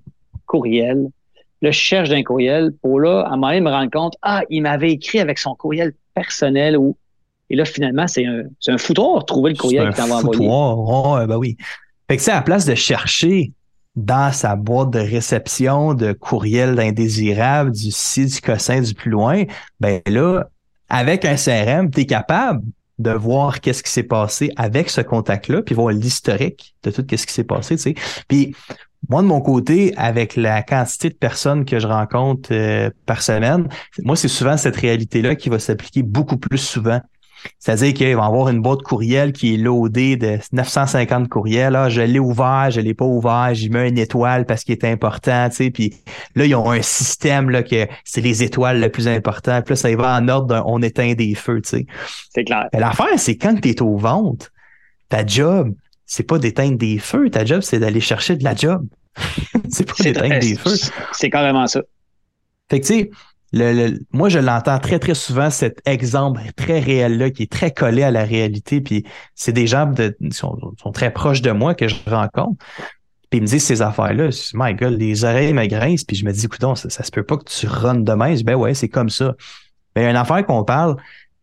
courriel. 0.48 1.10
Là, 1.62 1.72
je 1.72 1.78
cherche 1.78 2.10
d'un 2.10 2.24
courriel 2.24 2.72
pour 2.82 3.00
là, 3.00 3.22
à 3.22 3.28
un 3.28 3.32
moment 3.32 3.48
donné, 3.48 3.62
me 3.62 3.70
rendre 3.70 3.92
compte, 3.92 4.16
ah, 4.22 4.42
il 4.50 4.62
m'avait 4.62 4.92
écrit 4.92 5.20
avec 5.20 5.38
son 5.38 5.56
courriel 5.56 5.94
personnel 6.14 6.78
ou 6.78 6.98
et 7.50 7.56
là, 7.56 7.66
finalement, 7.66 8.08
c'est 8.08 8.26
un, 8.26 8.44
c'est 8.60 8.72
un 8.72 8.78
foutoir 8.78 9.26
trouver 9.26 9.52
le 9.52 9.58
courriel 9.58 9.88
qu'il 9.88 9.96
t'envoie 9.96 10.18
envoyé. 10.18 10.48
Oh, 10.52 11.18
ben 11.26 11.38
oui. 11.38 11.56
Fait 12.10 12.18
que 12.18 12.22
c'est 12.22 12.32
à 12.32 12.36
la 12.36 12.42
place 12.42 12.66
de 12.66 12.76
chercher 12.76 13.54
dans 13.96 14.32
sa 14.32 14.56
boîte 14.56 14.92
de 14.92 15.00
réception 15.00 15.94
de 15.94 16.14
courriel 16.14 16.80
indésirable 16.80 17.72
du 17.72 17.92
ci, 17.92 18.26
du 18.26 18.42
cossin, 18.42 18.82
du 18.82 18.94
plus 18.94 19.10
loin, 19.10 19.44
ben 19.80 20.02
là, 20.06 20.46
avec 20.90 21.26
un 21.26 21.36
CRM, 21.36 21.90
tu 21.90 22.02
es 22.02 22.06
capable 22.06 22.64
de 23.00 23.12
voir 23.12 23.60
qu'est-ce 23.60 23.84
qui 23.84 23.92
s'est 23.92 24.04
passé 24.04 24.52
avec 24.56 24.90
ce 24.90 25.02
contact-là, 25.02 25.62
puis 25.62 25.74
voir 25.74 25.90
l'historique 25.90 26.76
de 26.84 26.92
tout 26.92 27.04
ce 27.10 27.26
qui 27.26 27.34
s'est 27.34 27.44
passé, 27.44 27.76
tu 27.76 27.82
sais. 27.82 27.96
Puis 28.28 28.56
moi, 29.10 29.22
de 29.22 29.28
mon 29.28 29.42
côté, 29.42 29.94
avec 29.98 30.36
la 30.36 30.62
quantité 30.64 31.10
de 31.10 31.16
personnes 31.16 31.66
que 31.66 31.80
je 31.80 31.88
rencontre 31.88 32.50
euh, 32.52 32.90
par 33.06 33.22
semaine, 33.22 33.68
moi, 34.04 34.16
c'est 34.16 34.28
souvent 34.28 34.58
cette 34.58 34.76
réalité-là 34.76 35.36
qui 35.36 35.50
va 35.50 35.60
s'appliquer 35.60 36.04
beaucoup 36.04 36.38
plus 36.38 36.58
souvent 36.58 37.02
c'est-à-dire 37.60 37.94
qu'il 37.94 38.16
va 38.16 38.24
y 38.24 38.26
avoir 38.26 38.50
une 38.50 38.62
boîte 38.62 38.82
courriel 38.82 39.32
qui 39.32 39.54
est 39.54 39.58
loadée 39.58 40.16
de 40.16 40.40
950 40.52 41.30
courriels. 41.30 41.76
Ah, 41.76 41.90
je 41.90 42.02
l'ai 42.02 42.20
ouvert, 42.20 42.70
je 42.72 42.82
l'ai 42.82 42.94
pas 42.94 43.06
ouvert, 43.06 43.54
j'y 43.54 43.70
mets 43.70 43.90
une 43.90 43.98
étoile 43.98 44.46
parce 44.46 44.64
qu'il 44.64 44.74
est 44.74 44.86
important, 44.86 45.50
tu 45.50 45.56
sais. 45.56 45.72
Puis 45.72 45.96
là, 46.36 46.46
ils 46.46 46.56
ont 46.56 46.72
un 46.72 46.82
système 46.82 47.50
là 47.50 47.64
que 47.64 47.88
c'est 48.04 48.22
les 48.22 48.44
étoiles 48.44 48.80
le 48.80 48.90
plus 48.90 49.08
important. 49.08 49.62
Puis 49.62 49.74
là, 49.74 49.76
ça 49.76 49.90
y 49.90 49.96
va 49.96 50.18
en 50.18 50.28
ordre 50.28 50.64
on 50.66 50.82
éteint 50.82 51.14
des 51.14 51.36
feux, 51.36 51.62
tu 51.62 51.70
sais. 51.70 51.86
C'est 52.34 52.44
clair. 52.44 52.68
L'affaire, 52.74 53.18
c'est 53.18 53.38
quand 53.38 53.60
tu 53.60 53.70
es 53.70 53.82
au 53.82 53.98
ventre, 53.98 54.52
ta 55.10 55.26
job, 55.26 55.74
c'est 56.08 56.24
pas 56.24 56.40
d'éteindre 56.40 56.78
des 56.78 56.98
feux. 56.98 57.30
Ta 57.30 57.46
job, 57.46 57.62
c'est 57.62 57.80
d'aller 57.80 58.00
chercher 58.00 58.38
de 58.38 58.44
la 58.44 58.56
job. 58.56 58.88
c'est 59.70 59.86
pas 59.86 60.02
d'éteindre 60.02 60.40
des 60.40 60.56
feux. 60.56 60.78
C'est 61.12 61.30
carrément 61.30 61.68
ça. 61.68 61.82
Fait 62.70 62.80
que 62.80 62.86
tu 62.86 62.94
sais, 62.94 63.12
le, 63.54 64.00
moi, 64.12 64.30
je 64.30 64.40
l'entends 64.40 64.80
très, 64.80 65.00
très 65.00 65.14
souvent, 65.14 65.50
cet 65.50 65.82
exemple 65.86 66.42
très 66.56 66.80
réel-là, 66.80 67.30
qui 67.30 67.44
est 67.44 67.52
très 67.52 67.72
collé 67.72 68.04
à 68.04 68.12
la 68.12 68.24
réalité. 68.24 68.82
Puis 68.82 69.06
c'est 69.36 69.54
des 69.54 69.68
gens 69.68 69.92
qui 69.94 70.32
sont, 70.32 70.74
très 70.94 71.12
proches 71.12 71.42
de 71.42 71.52
moi 71.52 71.76
que 71.76 71.88
je 71.88 71.96
rencontre. 72.08 72.64
Puis 73.30 73.40
ils 73.40 73.42
me 73.42 73.48
disent 73.48 73.66
ces 73.66 73.82
affaires-là. 73.82 74.30
My 74.54 74.74
God, 74.74 74.94
les 75.00 75.26
oreilles 75.26 75.54
me 75.54 75.66
grincent. 75.66 76.06
Puis 76.08 76.16
je 76.16 76.26
me 76.26 76.32
dis, 76.32 76.46
écoute, 76.46 76.62
ça, 76.78 76.90
ça 76.90 77.04
se 77.04 77.12
peut 77.12 77.24
pas 77.24 77.38
que 77.38 77.46
tu 77.46 77.68
runnes 77.68 78.06
demain. 78.06 78.32
Je 78.32 78.38
dis, 78.38 78.44
ben 78.44 78.56
ouais, 78.56 78.74
c'est 78.74 78.90
comme 78.90 79.10
ça. 79.10 79.36
Mais 79.96 80.04
ben, 80.04 80.12
une 80.12 80.16
affaire 80.16 80.46
qu'on 80.46 80.64
parle 80.64 80.96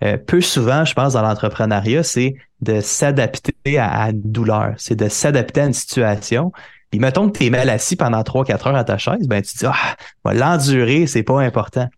euh, 0.02 0.16
peu 0.18 0.40
souvent, 0.40 0.84
je 0.84 0.94
pense, 0.94 1.14
dans 1.14 1.22
l'entrepreneuriat, 1.22 2.02
c'est 2.02 2.34
de 2.64 2.80
s'adapter 2.80 3.78
à, 3.78 4.10
une 4.10 4.22
douleur. 4.22 4.74
C'est 4.76 4.96
de 4.96 5.08
s'adapter 5.08 5.60
à 5.60 5.66
une 5.66 5.72
situation. 5.72 6.52
Puis 6.90 7.00
mettons 7.00 7.30
que 7.30 7.38
tu 7.38 7.46
es 7.46 7.50
mal 7.50 7.68
assis 7.70 7.96
pendant 7.96 8.22
3-4 8.22 8.68
heures 8.68 8.76
à 8.76 8.84
ta 8.84 8.98
chaise, 8.98 9.28
ben 9.28 9.42
tu 9.42 9.52
te 9.52 9.58
dis 9.58 9.66
Ah, 9.66 9.96
l'endurer, 10.32 11.06
c'est 11.06 11.22
pas 11.22 11.40
important. 11.40 11.88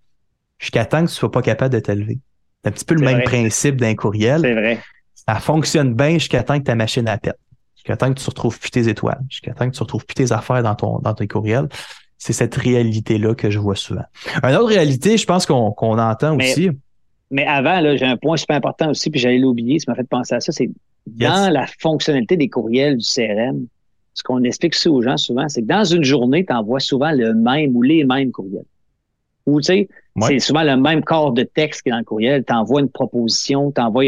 Jusqu'à 0.59 0.85
temps 0.85 1.03
que 1.03 1.11
tu 1.11 1.15
sois 1.15 1.31
pas 1.31 1.43
capable 1.43 1.75
de 1.75 1.81
t'élever. 1.81 2.19
C'est 2.63 2.71
un 2.71 2.73
petit 2.73 2.85
peu 2.85 2.95
le 2.95 3.05
même 3.05 3.23
principe 3.23 3.77
d'un 3.77 3.95
courriel. 3.95 4.41
C'est 4.43 4.55
vrai. 4.55 4.81
Ça 5.15 5.37
fonctionne 5.37 5.95
bien 5.95 6.15
jusqu'à 6.15 6.43
temps 6.43 6.59
que 6.59 6.65
ta 6.65 6.75
machine 6.75 7.09
à 7.09 7.19
pète. 7.19 7.39
Jusqu'à 7.77 7.97
temps 7.97 8.13
que 8.13 8.19
tu 8.19 8.29
retrouves 8.29 8.59
plus 8.59 8.71
tes 8.71 8.89
étoiles. 8.89 9.21
Jusqu'à 9.29 9.53
temps 9.53 9.69
que 9.69 9.75
tu 9.75 9.83
retrouves 9.83 10.07
plus 10.07 10.15
tes 10.15 10.33
affaires 10.33 10.63
dans 10.63 10.75
ton 10.75 10.99
dans 10.99 11.15
tes 11.15 11.29
courriels. 11.29 11.69
C'est 12.19 12.33
cette 12.33 12.55
réalité-là 12.55 13.35
que 13.35 13.51
je 13.51 13.59
vois 13.59 13.77
souvent. 13.77 14.05
Une 14.43 14.55
autre 14.55 14.69
réalité, 14.69 15.19
je 15.19 15.27
pense 15.27 15.45
qu'on 15.45 15.75
entend 15.77 16.37
aussi. 16.37 16.71
Mais 17.31 17.45
avant, 17.45 17.81
là, 17.81 17.97
j'ai 17.97 18.07
un 18.07 18.17
point 18.17 18.37
super 18.37 18.57
important 18.57 18.91
aussi, 18.91 19.11
puis 19.11 19.21
j'allais 19.21 19.39
l'oublier, 19.39 19.79
ça 19.79 19.91
m'a 19.91 19.97
fait 19.97 20.09
penser 20.09 20.35
à 20.35 20.41
ça, 20.41 20.53
c'est 20.53 20.71
dans 21.07 21.53
la 21.53 21.67
fonctionnalité 21.79 22.37
des 22.37 22.49
courriels 22.49 22.97
du 22.97 23.05
CRM, 23.05 23.67
ce 24.15 24.23
qu'on 24.23 24.43
explique 24.45 24.75
ça 24.75 24.91
aux 24.91 25.03
gens 25.03 25.17
souvent, 25.17 25.49
c'est 25.49 25.63
que 25.63 25.67
dans 25.67 25.85
une 25.85 26.03
journée, 26.03 26.45
tu 26.45 26.53
envoies 26.53 26.81
souvent 26.81 27.13
le 27.13 27.35
même 27.35 27.77
ou 27.77 27.83
les 27.83 28.05
mêmes 28.05 28.33
courriels. 28.33 28.65
Ou 29.45 29.61
tu 29.61 29.67
sais, 29.67 29.89
c'est 30.23 30.39
souvent 30.39 30.63
le 30.63 30.77
même 30.77 31.05
corps 31.05 31.33
de 31.33 31.43
texte 31.43 31.83
qui 31.83 31.91
est 31.91 31.93
dans 31.93 31.99
le 31.99 32.05
courriel. 32.05 32.45
Tu 32.45 32.53
envoies 32.53 32.81
une 32.81 32.89
proposition, 32.89 33.71
tu 33.71 33.81
envoies 33.81 34.07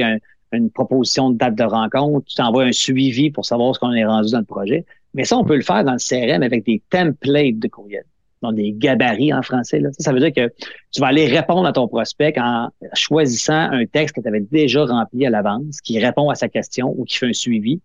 une 0.53 0.71
proposition 0.71 1.31
de 1.31 1.37
date 1.37 1.55
de 1.55 1.63
rencontre, 1.63 2.27
tu 2.27 2.41
envoies 2.41 2.65
un 2.65 2.73
suivi 2.73 3.31
pour 3.31 3.45
savoir 3.45 3.75
ce 3.75 3.81
qu'on 3.81 3.93
est 3.93 4.05
rendu 4.05 4.33
dans 4.33 4.39
le 4.39 4.45
projet. 4.45 4.85
Mais 5.15 5.25
ça, 5.25 5.37
on 5.37 5.45
peut 5.45 5.57
le 5.57 5.63
faire 5.63 5.85
dans 5.85 5.93
le 5.93 5.99
CRM 5.99 6.43
avec 6.43 6.65
des 6.65 6.83
templates 6.91 7.59
de 7.59 7.69
courriel, 7.69 8.05
donc 8.43 8.55
des 8.55 8.73
gabarits 8.73 9.33
en 9.33 9.43
français. 9.43 9.81
Là. 9.81 9.91
Ça, 9.99 10.13
veut 10.13 10.21
dire 10.21 10.33
que 10.33 10.53
tu 10.93 11.01
vas 11.01 11.09
aller 11.09 11.27
répondre 11.27 11.67
à 11.67 11.73
ton 11.73 11.89
prospect 11.89 12.35
en 12.39 12.69
choisissant 12.95 13.71
un 13.71 13.87
texte 13.87 14.17
que 14.17 14.21
tu 14.21 14.29
avais 14.29 14.41
déjà 14.41 14.85
rempli 14.85 15.27
à 15.27 15.31
l'avance, 15.31 15.81
qui 15.81 15.99
répond 15.99 16.31
à 16.31 16.35
sa 16.35 16.49
question 16.49 16.95
ou 16.97 17.05
qui 17.05 17.17
fait 17.17 17.27
un 17.27 17.33
suivi. 17.33 17.81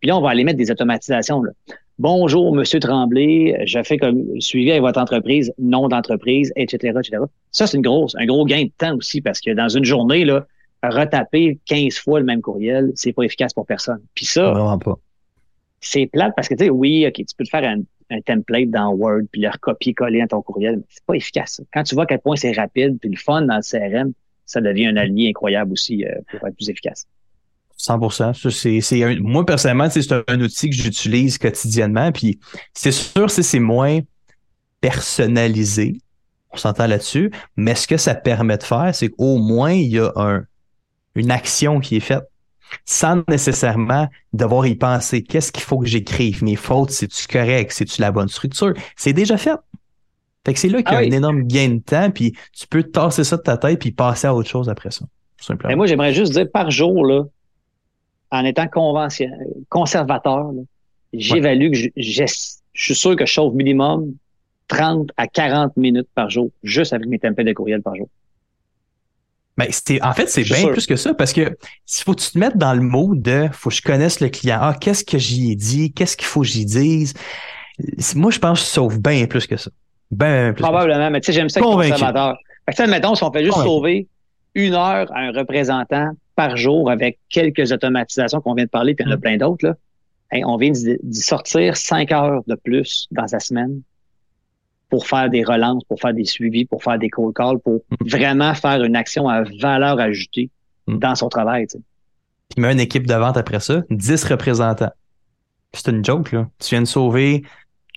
Puis 0.00 0.08
là, 0.08 0.16
on 0.16 0.20
va 0.20 0.30
aller 0.30 0.44
mettre 0.44 0.58
des 0.58 0.70
automatisations. 0.70 1.42
Là. 1.42 1.52
Bonjour, 1.98 2.54
Monsieur 2.54 2.78
Tremblay, 2.78 3.60
je 3.66 3.82
fais 3.82 3.98
comme 3.98 4.40
suivi 4.40 4.70
avec 4.70 4.82
votre 4.82 5.00
entreprise, 5.00 5.52
nom 5.58 5.88
d'entreprise, 5.88 6.52
etc., 6.54 6.94
etc. 6.96 7.24
Ça, 7.50 7.66
c'est 7.66 7.76
une 7.76 7.82
grosse, 7.82 8.14
un 8.16 8.26
gros 8.26 8.44
gain 8.44 8.64
de 8.64 8.70
temps 8.78 8.96
aussi 8.96 9.20
parce 9.20 9.40
que 9.40 9.50
dans 9.50 9.68
une 9.68 9.84
journée, 9.84 10.24
là, 10.24 10.46
retaper 10.84 11.58
15 11.66 11.98
fois 11.98 12.20
le 12.20 12.26
même 12.26 12.40
courriel, 12.40 12.92
c'est 12.94 13.12
pas 13.12 13.24
efficace 13.24 13.52
pour 13.52 13.66
personne. 13.66 14.00
Puis 14.14 14.26
ça, 14.26 14.50
Vraiment 14.52 14.78
pas. 14.78 14.96
c'est 15.80 16.06
plate 16.06 16.34
parce 16.36 16.46
que 16.46 16.54
tu 16.54 16.66
sais, 16.66 16.70
oui, 16.70 17.04
OK, 17.06 17.14
tu 17.14 17.24
peux 17.36 17.44
te 17.44 17.50
faire 17.50 17.64
un, 17.64 17.80
un 18.10 18.20
template 18.20 18.70
dans 18.70 18.90
Word 18.90 19.22
puis 19.30 19.42
le 19.42 19.50
recopier-coller 19.50 20.20
dans 20.20 20.38
ton 20.38 20.42
courriel, 20.42 20.82
c'est 20.88 21.04
pas 21.04 21.14
efficace. 21.14 21.60
Quand 21.72 21.82
tu 21.82 21.94
vois 21.94 22.04
à 22.04 22.06
quel 22.06 22.20
point 22.20 22.36
c'est 22.36 22.52
rapide 22.52 22.98
puis 23.00 23.10
le 23.10 23.16
fun 23.16 23.42
dans 23.42 23.56
le 23.56 23.62
CRM, 23.62 24.12
ça 24.46 24.60
devient 24.60 24.86
un 24.86 24.96
allié 24.96 25.28
incroyable 25.28 25.72
aussi 25.72 26.04
euh, 26.04 26.14
pour 26.30 26.48
être 26.48 26.56
plus 26.56 26.70
efficace. 26.70 27.06
100 27.76 28.10
Ça, 28.10 28.32
c'est, 28.34 29.18
moi, 29.20 29.46
personnellement, 29.46 29.88
c'est 29.88 30.12
un, 30.12 30.40
outil 30.40 30.68
que 30.68 30.74
j'utilise 30.74 31.38
quotidiennement. 31.38 32.10
Puis 32.10 32.40
c'est 32.74 32.90
sûr, 32.90 33.30
c'est 33.30 33.60
moins 33.60 34.00
personnalisé. 34.80 36.00
On 36.50 36.56
s'entend 36.56 36.88
là-dessus. 36.88 37.30
Mais 37.56 37.76
ce 37.76 37.86
que 37.86 37.96
ça 37.96 38.16
permet 38.16 38.58
de 38.58 38.64
faire, 38.64 38.92
c'est 38.94 39.10
qu'au 39.10 39.38
moins, 39.38 39.72
il 39.72 39.92
y 39.92 39.98
a 40.00 40.10
un, 40.16 40.44
une 41.14 41.30
action 41.30 41.78
qui 41.78 41.96
est 41.96 42.00
faite 42.00 42.24
sans 42.84 43.22
nécessairement 43.28 44.08
devoir 44.32 44.66
y 44.66 44.74
penser. 44.74 45.22
Qu'est-ce 45.22 45.52
qu'il 45.52 45.62
faut 45.62 45.78
que 45.78 45.86
j'écrive? 45.86 46.42
Mes 46.44 46.56
fautes, 46.56 46.90
c'est-tu 46.90 47.26
correct? 47.26 47.72
C'est-tu 47.72 48.00
la 48.00 48.10
bonne 48.12 48.28
structure? 48.28 48.74
C'est 48.96 49.12
déjà 49.12 49.36
fait. 49.36 49.56
Fait 50.46 50.54
que 50.54 50.60
c'est 50.60 50.68
là 50.68 50.82
qu'il 50.82 50.92
y 50.92 50.94
a 50.94 50.98
Ah 50.98 51.02
oui. 51.02 51.08
un 51.12 51.16
énorme 51.16 51.42
gain 51.42 51.68
de 51.68 51.80
temps, 51.80 52.10
puis 52.10 52.32
tu 52.52 52.66
peux 52.66 52.82
tasser 52.82 53.24
ça 53.24 53.36
de 53.36 53.42
ta 53.42 53.56
tête 53.58 53.80
puis 53.80 53.90
passer 53.92 54.26
à 54.26 54.34
autre 54.34 54.48
chose 54.48 54.68
après 54.68 54.90
ça. 54.90 55.04
Tout 55.36 55.44
simplement. 55.44 55.68
Mais 55.68 55.76
moi, 55.76 55.86
j'aimerais 55.86 56.14
juste 56.14 56.32
dire 56.32 56.50
par 56.50 56.70
jour, 56.70 57.04
là, 57.04 57.24
en 58.30 58.44
étant 58.44 58.66
conservateur, 59.68 60.50
j'évalue 61.12 61.72
que 61.72 61.78
je 61.96 62.24
suis 62.74 62.94
sûr 62.94 63.16
que 63.16 63.26
je 63.26 63.32
sauve 63.32 63.54
minimum 63.54 64.14
30 64.68 65.10
à 65.16 65.26
40 65.26 65.76
minutes 65.76 66.08
par 66.14 66.28
jour, 66.30 66.50
juste 66.62 66.92
avec 66.92 67.08
mes 67.08 67.18
templates 67.18 67.46
de 67.46 67.52
courriel 67.52 67.82
par 67.82 67.96
jour. 67.96 68.08
Mais 69.58 69.68
c'est, 69.72 70.00
en 70.02 70.12
fait, 70.14 70.28
c'est 70.30 70.44
bien 70.44 70.56
sûr. 70.56 70.70
plus 70.72 70.86
que 70.86 70.96
ça 70.96 71.12
parce 71.14 71.32
que 71.32 71.40
il 71.40 72.02
faut 72.04 72.14
que 72.14 72.20
tu 72.20 72.30
te 72.30 72.38
mettes 72.38 72.56
dans 72.56 72.72
le 72.74 72.80
mode 72.80 73.20
de 73.20 73.48
faut 73.52 73.68
que 73.70 73.76
je 73.76 73.82
connaisse 73.82 74.20
le 74.20 74.28
client. 74.28 74.58
Ah, 74.60 74.74
qu'est-ce 74.80 75.04
que 75.04 75.18
j'y 75.18 75.50
ai 75.50 75.56
dit? 75.56 75.92
Qu'est-ce 75.92 76.16
qu'il 76.16 76.26
faut 76.26 76.40
que 76.42 76.46
j'y 76.46 76.64
dise? 76.64 77.12
Moi, 78.14 78.30
je 78.30 78.38
pense 78.38 78.60
que 78.60 78.64
je 78.66 78.70
sauve 78.70 79.00
bien 79.00 79.26
plus 79.26 79.46
que 79.46 79.56
ça. 79.56 79.70
Ben 80.10 80.54
plus. 80.54 80.62
ça. 80.62 80.68
Probablement, 80.70 81.10
mais 81.10 81.20
tu 81.20 81.26
sais, 81.26 81.32
j'aime 81.32 81.48
ça 81.48 81.60
Convaincu. 81.60 81.90
conservateur. 81.92 82.36
Fait 82.70 82.84
que, 82.84 82.90
mettons, 82.90 83.14
si 83.14 83.24
on 83.24 83.32
fait 83.32 83.40
juste 83.42 83.52
Convaincu. 83.54 83.68
sauver 83.68 84.06
une 84.54 84.74
heure 84.74 85.10
à 85.14 85.20
un 85.20 85.32
représentant 85.32 86.10
par 86.36 86.56
jour 86.56 86.90
avec 86.90 87.18
quelques 87.28 87.72
automatisations 87.72 88.40
qu'on 88.40 88.54
vient 88.54 88.64
de 88.64 88.70
parler, 88.70 88.94
puis 88.94 89.04
il 89.04 89.08
y 89.08 89.10
en 89.10 89.14
a 89.14 89.16
Mm. 89.16 89.20
plein 89.20 89.36
d'autres, 89.36 89.66
là. 89.66 89.74
Hey, 90.30 90.44
on 90.44 90.56
vient 90.56 90.70
d'y 90.70 90.96
d'y 91.02 91.20
sortir 91.20 91.76
cinq 91.76 92.12
heures 92.12 92.42
de 92.46 92.54
plus 92.54 93.06
dans 93.10 93.26
sa 93.26 93.40
semaine 93.40 93.80
pour 94.88 95.06
faire 95.06 95.28
des 95.30 95.44
relances, 95.44 95.84
pour 95.84 96.00
faire 96.00 96.14
des 96.14 96.24
suivis, 96.24 96.64
pour 96.64 96.82
faire 96.82 96.98
des 96.98 97.10
cold 97.10 97.34
calls, 97.34 97.58
pour 97.58 97.80
vraiment 98.06 98.54
faire 98.54 98.82
une 98.82 98.96
action 98.96 99.28
à 99.28 99.42
valeur 99.60 99.98
ajoutée 100.00 100.50
Mm. 100.88 100.98
dans 100.98 101.14
son 101.14 101.28
travail. 101.28 101.66
tu 101.66 101.78
sais. 101.78 102.60
Mets 102.60 102.72
une 102.72 102.80
équipe 102.80 103.06
de 103.06 103.14
vente 103.14 103.36
après 103.36 103.60
ça, 103.60 103.82
10 103.90 104.24
représentants. 104.24 104.90
C'est 105.74 105.88
une 105.88 106.02
joke, 106.04 106.32
là. 106.32 106.48
Tu 106.58 106.70
viens 106.70 106.80
de 106.80 106.86
sauver 106.86 107.42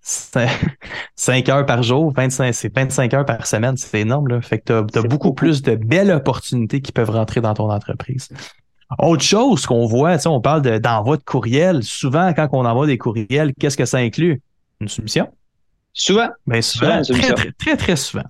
5 0.04 1.50
heures 1.50 1.66
par 1.66 1.84
jour, 1.84 2.12
25, 2.12 2.54
c'est 2.54 2.76
25 2.76 3.14
heures 3.14 3.26
par 3.26 3.48
semaine. 3.48 3.78
C'est 3.78 4.02
énorme, 4.02 4.28
là. 4.28 4.42
Fait 4.42 4.60
que 4.60 4.66
t'as, 4.66 4.84
t'as 4.84 5.02
C'est 5.02 5.08
beaucoup, 5.08 5.34
plus 5.34 5.62
de 5.62 5.76
belles 5.76 6.12
opportunités 6.12 6.82
qui 6.82 6.92
peuvent 6.92 7.10
rentrer 7.10 7.40
dans 7.40 7.54
ton 7.54 7.72
entreprise. 7.72 8.28
Autre 9.00 9.24
chose 9.24 9.66
qu'on 9.66 9.86
voit, 9.86 10.18
tu 10.18 10.24
sais, 10.24 10.28
on 10.30 10.42
parle 10.42 10.62
de, 10.62 10.78
d'envoi 10.78 11.16
de 11.16 11.24
courriel. 11.24 11.82
Souvent, 11.84 12.34
quand 12.34 12.50
on 12.52 12.66
envoie 12.66 12.88
des 12.88 12.98
courriels, 12.98 13.54
qu'est-ce 13.58 13.78
que 13.78 13.86
ça 13.86 14.00
inclut? 14.00 14.42
Une 14.82 14.90
soumission? 14.90 15.30
Souvent, 15.94 16.30
Bien 16.48 16.62
Souvent, 16.62 17.04
souvent, 17.04 17.20
très, 17.20 17.34
très, 17.34 17.52
très, 17.52 17.78
très 17.78 17.96
souvent. 17.96 18.24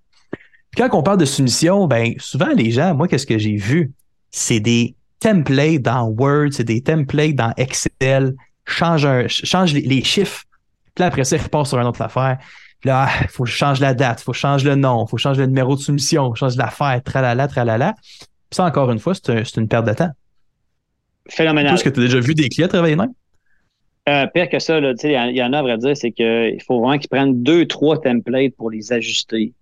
Puis 0.72 0.82
quand 0.82 0.98
on 0.98 1.04
parle 1.04 1.18
de 1.18 1.26
soumission, 1.26 1.86
ben 1.88 2.14
souvent 2.18 2.50
les 2.56 2.72
gens, 2.72 2.96
moi, 2.96 3.08
qu'est-ce 3.08 3.28
que 3.28 3.38
j'ai 3.38 3.56
vu? 3.56 3.92
C'est 4.32 4.60
des 4.60 4.96
templates 5.20 5.82
dans 5.82 6.06
Word, 6.08 6.50
c'est 6.52 6.64
des 6.64 6.82
templates 6.82 7.36
dans 7.36 7.54
Excel, 7.58 8.34
change, 8.66 9.06
un, 9.06 9.28
change 9.28 9.74
les, 9.74 9.82
les 9.82 10.04
chiffres. 10.04 10.44
Puis 10.96 11.02
là, 11.02 11.08
après 11.08 11.24
ça, 11.26 11.36
il 11.36 11.42
repart 11.42 11.68
sur 11.68 11.78
une 11.80 11.88
autre 11.88 12.02
affaire. 12.02 12.38
Puis 12.80 12.88
là, 12.90 13.08
il 13.22 13.28
faut 13.28 13.44
que 13.44 13.50
je 13.50 13.56
change 13.56 13.80
la 13.80 13.94
date, 13.94 14.22
il 14.22 14.24
faut 14.24 14.32
que 14.32 14.38
je 14.38 14.42
change 14.42 14.64
le 14.64 14.76
nom, 14.76 15.06
il 15.06 15.10
faut 15.10 15.18
que 15.18 15.22
je 15.22 15.24
change 15.24 15.38
le 15.38 15.46
numéro 15.46 15.76
de 15.76 15.82
soumission, 15.82 16.24
faut 16.28 16.32
que 16.32 16.38
je 16.40 16.46
change 16.46 16.56
l'affaire, 16.58 17.02
tralala, 17.04 17.48
tralala. 17.48 17.94
Puis 18.02 18.56
ça, 18.56 18.66
encore 18.66 18.90
une 18.92 19.00
fois, 19.00 19.14
c'est 19.14 19.30
un- 19.30 19.44
c'est 19.44 19.58
une 19.62 19.68
perte 19.68 19.86
de 19.86 19.94
temps. 19.94 20.10
phénoménal. 21.30 21.76
Est-ce 21.76 21.84
que 21.84 21.90
tu 21.90 22.00
as 22.00 22.04
déjà 22.04 22.20
vu 22.20 22.34
des 22.34 22.50
clients 22.50 22.68
travailler 22.68 22.96
même? 22.96 23.12
Euh, 24.10 24.26
pire 24.34 24.50
que 24.50 24.60
ça, 24.60 24.80
tu 25.00 25.08
il 25.08 25.12
y 25.12 25.18
en- 25.20 25.26
il 25.28 25.36
y, 25.38 25.44
en 25.44 25.54
a 25.54 25.60
à 25.60 25.62
vrai 25.62 25.78
dire, 25.78 25.96
c'est 25.96 26.12
qu'il 26.12 26.58
faut 26.66 26.80
vraiment 26.80 26.98
qu'ils 26.98 27.10
prennent 27.10 27.44
deux, 27.44 27.66
trois 27.68 28.02
templates 28.02 28.56
pour 28.56 28.72
les 28.72 28.92
ajuster. 28.92 29.54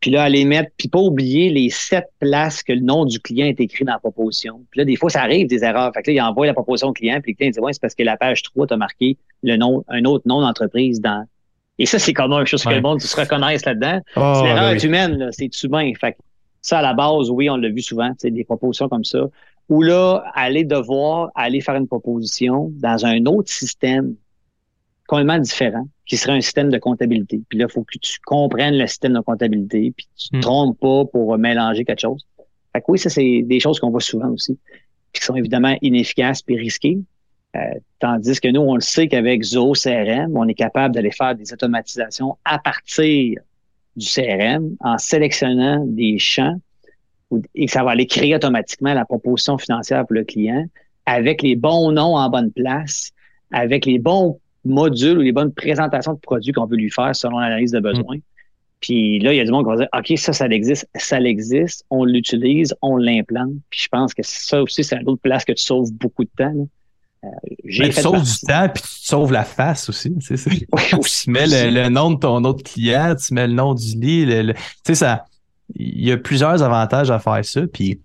Puis 0.00 0.10
là, 0.10 0.28
les 0.28 0.44
mettre, 0.44 0.70
puis 0.76 0.88
pas 0.88 0.98
oublier 0.98 1.48
les 1.48 1.70
sept 1.70 2.06
places 2.18 2.62
que 2.62 2.72
le 2.72 2.80
nom 2.80 3.04
du 3.06 3.20
client 3.20 3.46
est 3.46 3.60
écrit 3.60 3.84
dans 3.84 3.92
la 3.92 3.98
proposition. 4.00 4.60
Puis 4.70 4.78
là, 4.80 4.84
des 4.84 4.96
fois, 4.96 5.08
ça 5.10 5.22
arrive 5.22 5.46
des 5.46 5.64
erreurs. 5.64 5.92
Fait 5.94 6.02
que 6.02 6.10
là, 6.10 6.14
il 6.14 6.20
envoie 6.20 6.44
la 6.46 6.52
proposition 6.54 6.88
au 6.88 6.92
client, 6.92 7.20
puis 7.22 7.32
le 7.32 7.36
client 7.36 7.50
dit 7.52 7.60
Ouais, 7.60 7.72
c'est 7.72 7.80
parce 7.80 7.94
que 7.94 8.02
la 8.02 8.16
page 8.16 8.42
3 8.42 8.66
t'a 8.66 8.76
marqué 8.76 9.16
le 9.42 9.56
nom, 9.56 9.84
un 9.88 10.04
autre 10.04 10.24
nom 10.26 10.40
d'entreprise 10.40 11.00
dans. 11.00 11.24
Et 11.78 11.86
ça, 11.86 11.98
c'est 11.98 12.12
commun, 12.12 12.44
chose 12.44 12.62
que 12.64 12.68
Ouais. 12.68 12.74
le 12.76 12.82
monde 12.82 13.00
se 13.00 13.16
reconnaisse 13.18 13.64
là-dedans. 13.64 14.00
Oh, 14.16 14.32
C'est 14.36 14.44
L'erreur 14.44 14.70
ben 14.70 14.76
est 14.76 14.84
humaine, 14.84 15.28
c'est 15.32 15.62
humain. 15.62 15.90
Fait 15.98 16.12
que 16.12 16.18
ça, 16.60 16.80
à 16.80 16.82
la 16.82 16.94
base, 16.94 17.30
oui, 17.30 17.48
on 17.48 17.56
l'a 17.56 17.68
vu 17.68 17.80
souvent, 17.80 18.10
tu 18.20 18.30
des 18.30 18.44
propositions 18.44 18.88
comme 18.88 19.04
ça. 19.04 19.20
Ou 19.68 19.82
là, 19.82 20.24
aller 20.34 20.64
devoir 20.64 21.30
aller 21.34 21.60
faire 21.60 21.76
une 21.76 21.86
proposition 21.86 22.70
dans 22.80 23.06
un 23.06 23.24
autre 23.26 23.50
système 23.50 24.14
complètement 25.06 25.38
différent, 25.38 25.86
qui 26.06 26.16
serait 26.16 26.32
un 26.32 26.40
système 26.40 26.70
de 26.70 26.78
comptabilité. 26.78 27.40
Puis 27.48 27.58
là, 27.58 27.66
il 27.68 27.72
faut 27.72 27.82
que 27.82 27.98
tu 27.98 28.18
comprennes 28.24 28.76
le 28.76 28.86
système 28.86 29.12
de 29.14 29.20
comptabilité, 29.20 29.92
puis 29.96 30.06
tu 30.16 30.28
te 30.30 30.36
Hmm. 30.36 30.40
trompes 30.40 30.80
pas 30.80 31.04
pour 31.06 31.36
mélanger 31.38 31.84
quelque 31.84 32.00
chose. 32.00 32.26
Fait 32.72 32.80
que 32.80 32.86
oui, 32.88 32.98
ça, 32.98 33.10
c'est 33.10 33.42
des 33.42 33.60
choses 33.60 33.78
qu'on 33.80 33.90
voit 33.90 34.00
souvent 34.00 34.28
aussi, 34.30 34.58
puis 35.12 35.20
qui 35.20 35.26
sont 35.26 35.36
évidemment 35.36 35.76
inefficaces 35.82 36.42
puis 36.42 36.56
risquées. 36.56 36.98
Euh, 37.56 37.60
tandis 38.00 38.40
que 38.40 38.48
nous, 38.48 38.62
on 38.62 38.74
le 38.74 38.80
sait 38.80 39.06
qu'avec 39.06 39.42
Zoho 39.44 39.74
CRM, 39.74 40.36
on 40.36 40.48
est 40.48 40.54
capable 40.54 40.94
d'aller 40.94 41.12
faire 41.12 41.34
des 41.36 41.52
automatisations 41.52 42.36
à 42.44 42.58
partir 42.58 43.38
du 43.96 44.06
CRM 44.06 44.74
en 44.80 44.98
sélectionnant 44.98 45.84
des 45.86 46.18
champs 46.18 46.58
et 47.54 47.66
que 47.66 47.72
ça 47.72 47.82
va 47.84 47.92
aller 47.92 48.06
créer 48.06 48.34
automatiquement 48.34 48.94
la 48.94 49.04
proposition 49.04 49.58
financière 49.58 50.06
pour 50.06 50.14
le 50.14 50.24
client 50.24 50.64
avec 51.06 51.42
les 51.42 51.54
bons 51.56 51.92
noms 51.92 52.16
en 52.16 52.28
bonne 52.30 52.50
place, 52.52 53.10
avec 53.52 53.84
les 53.86 53.98
bons 53.98 54.38
modules 54.64 55.18
ou 55.18 55.20
les 55.22 55.32
bonnes 55.32 55.52
présentations 55.52 56.14
de 56.14 56.18
produits 56.18 56.52
qu'on 56.52 56.66
veut 56.66 56.76
lui 56.76 56.90
faire 56.90 57.14
selon 57.14 57.38
l'analyse 57.38 57.72
de 57.72 57.80
besoin. 57.80 58.16
Puis 58.80 59.18
là, 59.20 59.32
il 59.32 59.36
y 59.36 59.40
a 59.40 59.44
du 59.44 59.50
monde 59.50 59.64
qui 59.64 59.70
va 59.70 59.76
dire, 59.76 59.88
OK, 59.96 60.18
ça, 60.18 60.32
ça 60.32 60.46
existe, 60.46 60.86
ça 60.94 61.18
existe, 61.20 61.84
on 61.90 62.04
l'utilise, 62.04 62.74
on 62.82 62.96
l'implante. 62.96 63.52
Puis 63.70 63.80
je 63.84 63.88
pense 63.88 64.12
que 64.14 64.22
ça 64.24 64.62
aussi, 64.62 64.84
c'est 64.84 64.96
une 64.96 65.08
autre 65.08 65.22
place 65.22 65.44
que 65.44 65.52
tu 65.52 65.62
sauves 65.62 65.92
beaucoup 65.92 66.24
de 66.24 66.30
temps. 66.36 66.52
là. 66.54 66.64
Euh, 67.24 67.28
j'ai 67.64 67.84
Ben, 67.84 67.90
tu 67.90 68.02
sauves 68.02 68.22
du 68.22 68.38
temps, 68.46 68.68
puis 68.68 68.82
tu 68.82 68.88
te 68.88 69.06
sauves 69.06 69.32
la 69.32 69.44
face 69.44 69.88
aussi. 69.88 70.14
tu 70.18 70.36
sais, 70.36 70.50
aussi, 70.98 71.30
mets 71.30 71.46
le, 71.46 71.70
le 71.70 71.88
nom 71.88 72.10
de 72.10 72.18
ton 72.18 72.44
autre 72.44 72.62
client, 72.62 73.14
tu 73.16 73.32
mets 73.32 73.46
le 73.46 73.54
nom 73.54 73.72
du 73.74 73.98
lit. 73.98 74.26
le- 74.26 74.42
le- 74.42 74.52
tu 74.54 74.60
sais, 74.88 74.94
ça, 74.94 75.24
il 75.74 76.04
y 76.04 76.12
a 76.12 76.16
plusieurs 76.16 76.62
avantages 76.62 77.10
à 77.10 77.18
faire 77.18 77.44
ça. 77.44 77.62
Puis 77.72 78.00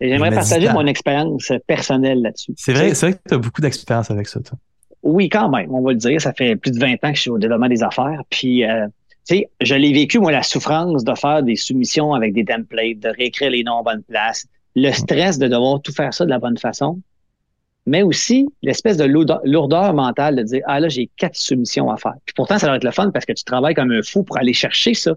J'aimerais 0.00 0.30
partager 0.30 0.70
mon 0.72 0.86
expérience 0.86 1.52
personnelle 1.66 2.20
là-dessus. 2.22 2.52
c'est 2.56 2.74
vrai, 2.74 2.94
c'est 2.94 3.06
vrai 3.06 3.18
que 3.18 3.28
tu 3.28 3.34
as 3.34 3.38
beaucoup 3.38 3.62
d'expérience 3.62 4.10
avec 4.10 4.28
ça, 4.28 4.40
toi. 4.40 4.58
Oui, 5.02 5.28
quand 5.28 5.48
même, 5.48 5.72
on 5.72 5.82
va 5.82 5.92
le 5.92 5.98
dire. 5.98 6.20
Ça 6.20 6.32
fait 6.32 6.56
plus 6.56 6.72
de 6.72 6.80
20 6.80 6.94
ans 6.94 7.10
que 7.10 7.14
je 7.14 7.20
suis 7.20 7.30
au 7.30 7.38
développement 7.38 7.68
des 7.68 7.82
affaires. 7.82 8.22
Puis, 8.28 8.64
euh, 8.64 8.86
tu 9.26 9.36
sais, 9.36 9.50
je 9.60 9.74
l'ai 9.74 9.92
vécu, 9.92 10.18
moi, 10.18 10.32
la 10.32 10.42
souffrance 10.42 11.04
de 11.04 11.14
faire 11.14 11.42
des 11.42 11.56
soumissions 11.56 12.12
avec 12.12 12.34
des 12.34 12.44
templates, 12.44 12.98
de 12.98 13.08
réécrire 13.16 13.50
les 13.50 13.62
noms 13.62 13.74
en 13.74 13.82
bonne 13.82 14.02
place, 14.02 14.46
le 14.74 14.90
stress 14.92 15.38
de 15.38 15.48
devoir 15.48 15.80
tout 15.80 15.92
faire 15.92 16.12
ça 16.12 16.24
de 16.24 16.30
la 16.30 16.38
bonne 16.38 16.58
façon, 16.58 17.00
mais 17.86 18.02
aussi 18.02 18.48
l'espèce 18.62 18.96
de 18.96 19.04
lourdeur, 19.04 19.94
mentale 19.94 20.36
de 20.36 20.42
dire, 20.42 20.62
ah 20.66 20.80
là, 20.80 20.88
j'ai 20.88 21.08
quatre 21.16 21.36
soumissions 21.36 21.88
à 21.90 21.96
faire. 21.96 22.14
Puis 22.24 22.34
pourtant, 22.34 22.58
ça 22.58 22.68
va 22.68 22.76
être 22.76 22.84
le 22.84 22.90
fun 22.90 23.10
parce 23.10 23.24
que 23.24 23.32
tu 23.32 23.44
travailles 23.44 23.74
comme 23.74 23.92
un 23.92 24.02
fou 24.02 24.24
pour 24.24 24.36
aller 24.38 24.52
chercher 24.52 24.92
ça. 24.94 25.14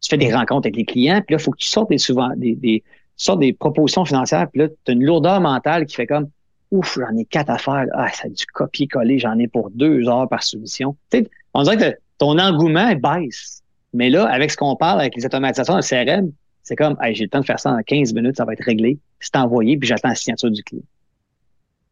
Tu 0.00 0.08
fais 0.08 0.16
des 0.16 0.32
rencontres 0.32 0.66
avec 0.66 0.76
les 0.76 0.84
clients, 0.84 1.22
puis 1.26 1.34
là, 1.34 1.40
il 1.40 1.42
faut 1.42 1.50
que 1.50 1.58
tu 1.58 1.68
sortes 1.68 1.90
des, 1.90 1.98
souvent, 1.98 2.30
des, 2.36 2.82
sortes 3.16 3.40
des 3.40 3.52
propositions 3.52 4.04
financières, 4.04 4.48
puis 4.50 4.62
là, 4.62 4.68
tu 4.68 4.90
as 4.90 4.92
une 4.92 5.04
lourdeur 5.04 5.40
mentale 5.40 5.86
qui 5.86 5.96
fait 5.96 6.06
comme, 6.06 6.28
ouf, 6.70 6.98
j'en 6.98 7.16
ai 7.16 7.24
quatre 7.24 7.50
à 7.50 7.58
faire. 7.58 7.86
Ah, 7.94 8.08
ça 8.12 8.26
a 8.26 8.28
du 8.28 8.46
copier-coller, 8.46 9.18
j'en 9.18 9.38
ai 9.38 9.48
pour 9.48 9.70
deux 9.70 10.08
heures 10.08 10.28
par 10.28 10.42
soumission. 10.42 10.96
Tu 11.10 11.18
sais, 11.18 11.30
on 11.54 11.62
dirait 11.62 11.76
que 11.76 11.98
ton 12.18 12.38
engouement 12.38 12.94
baisse. 12.94 13.62
Mais 13.94 14.10
là, 14.10 14.26
avec 14.26 14.50
ce 14.50 14.56
qu'on 14.56 14.76
parle, 14.76 15.00
avec 15.00 15.16
les 15.16 15.24
automatisations 15.24 15.74
dans 15.74 15.80
le 15.80 16.04
CRM, 16.04 16.30
c'est 16.62 16.76
comme, 16.76 16.96
hey, 17.00 17.14
j'ai 17.14 17.24
le 17.24 17.30
temps 17.30 17.40
de 17.40 17.46
faire 17.46 17.58
ça 17.58 17.70
en 17.72 17.80
15 17.82 18.12
minutes, 18.12 18.36
ça 18.36 18.44
va 18.44 18.52
être 18.52 18.64
réglé, 18.64 18.98
c'est 19.20 19.36
envoyé, 19.36 19.78
puis 19.78 19.88
j'attends 19.88 20.10
la 20.10 20.14
signature 20.14 20.50
du 20.50 20.62
client. 20.62 20.84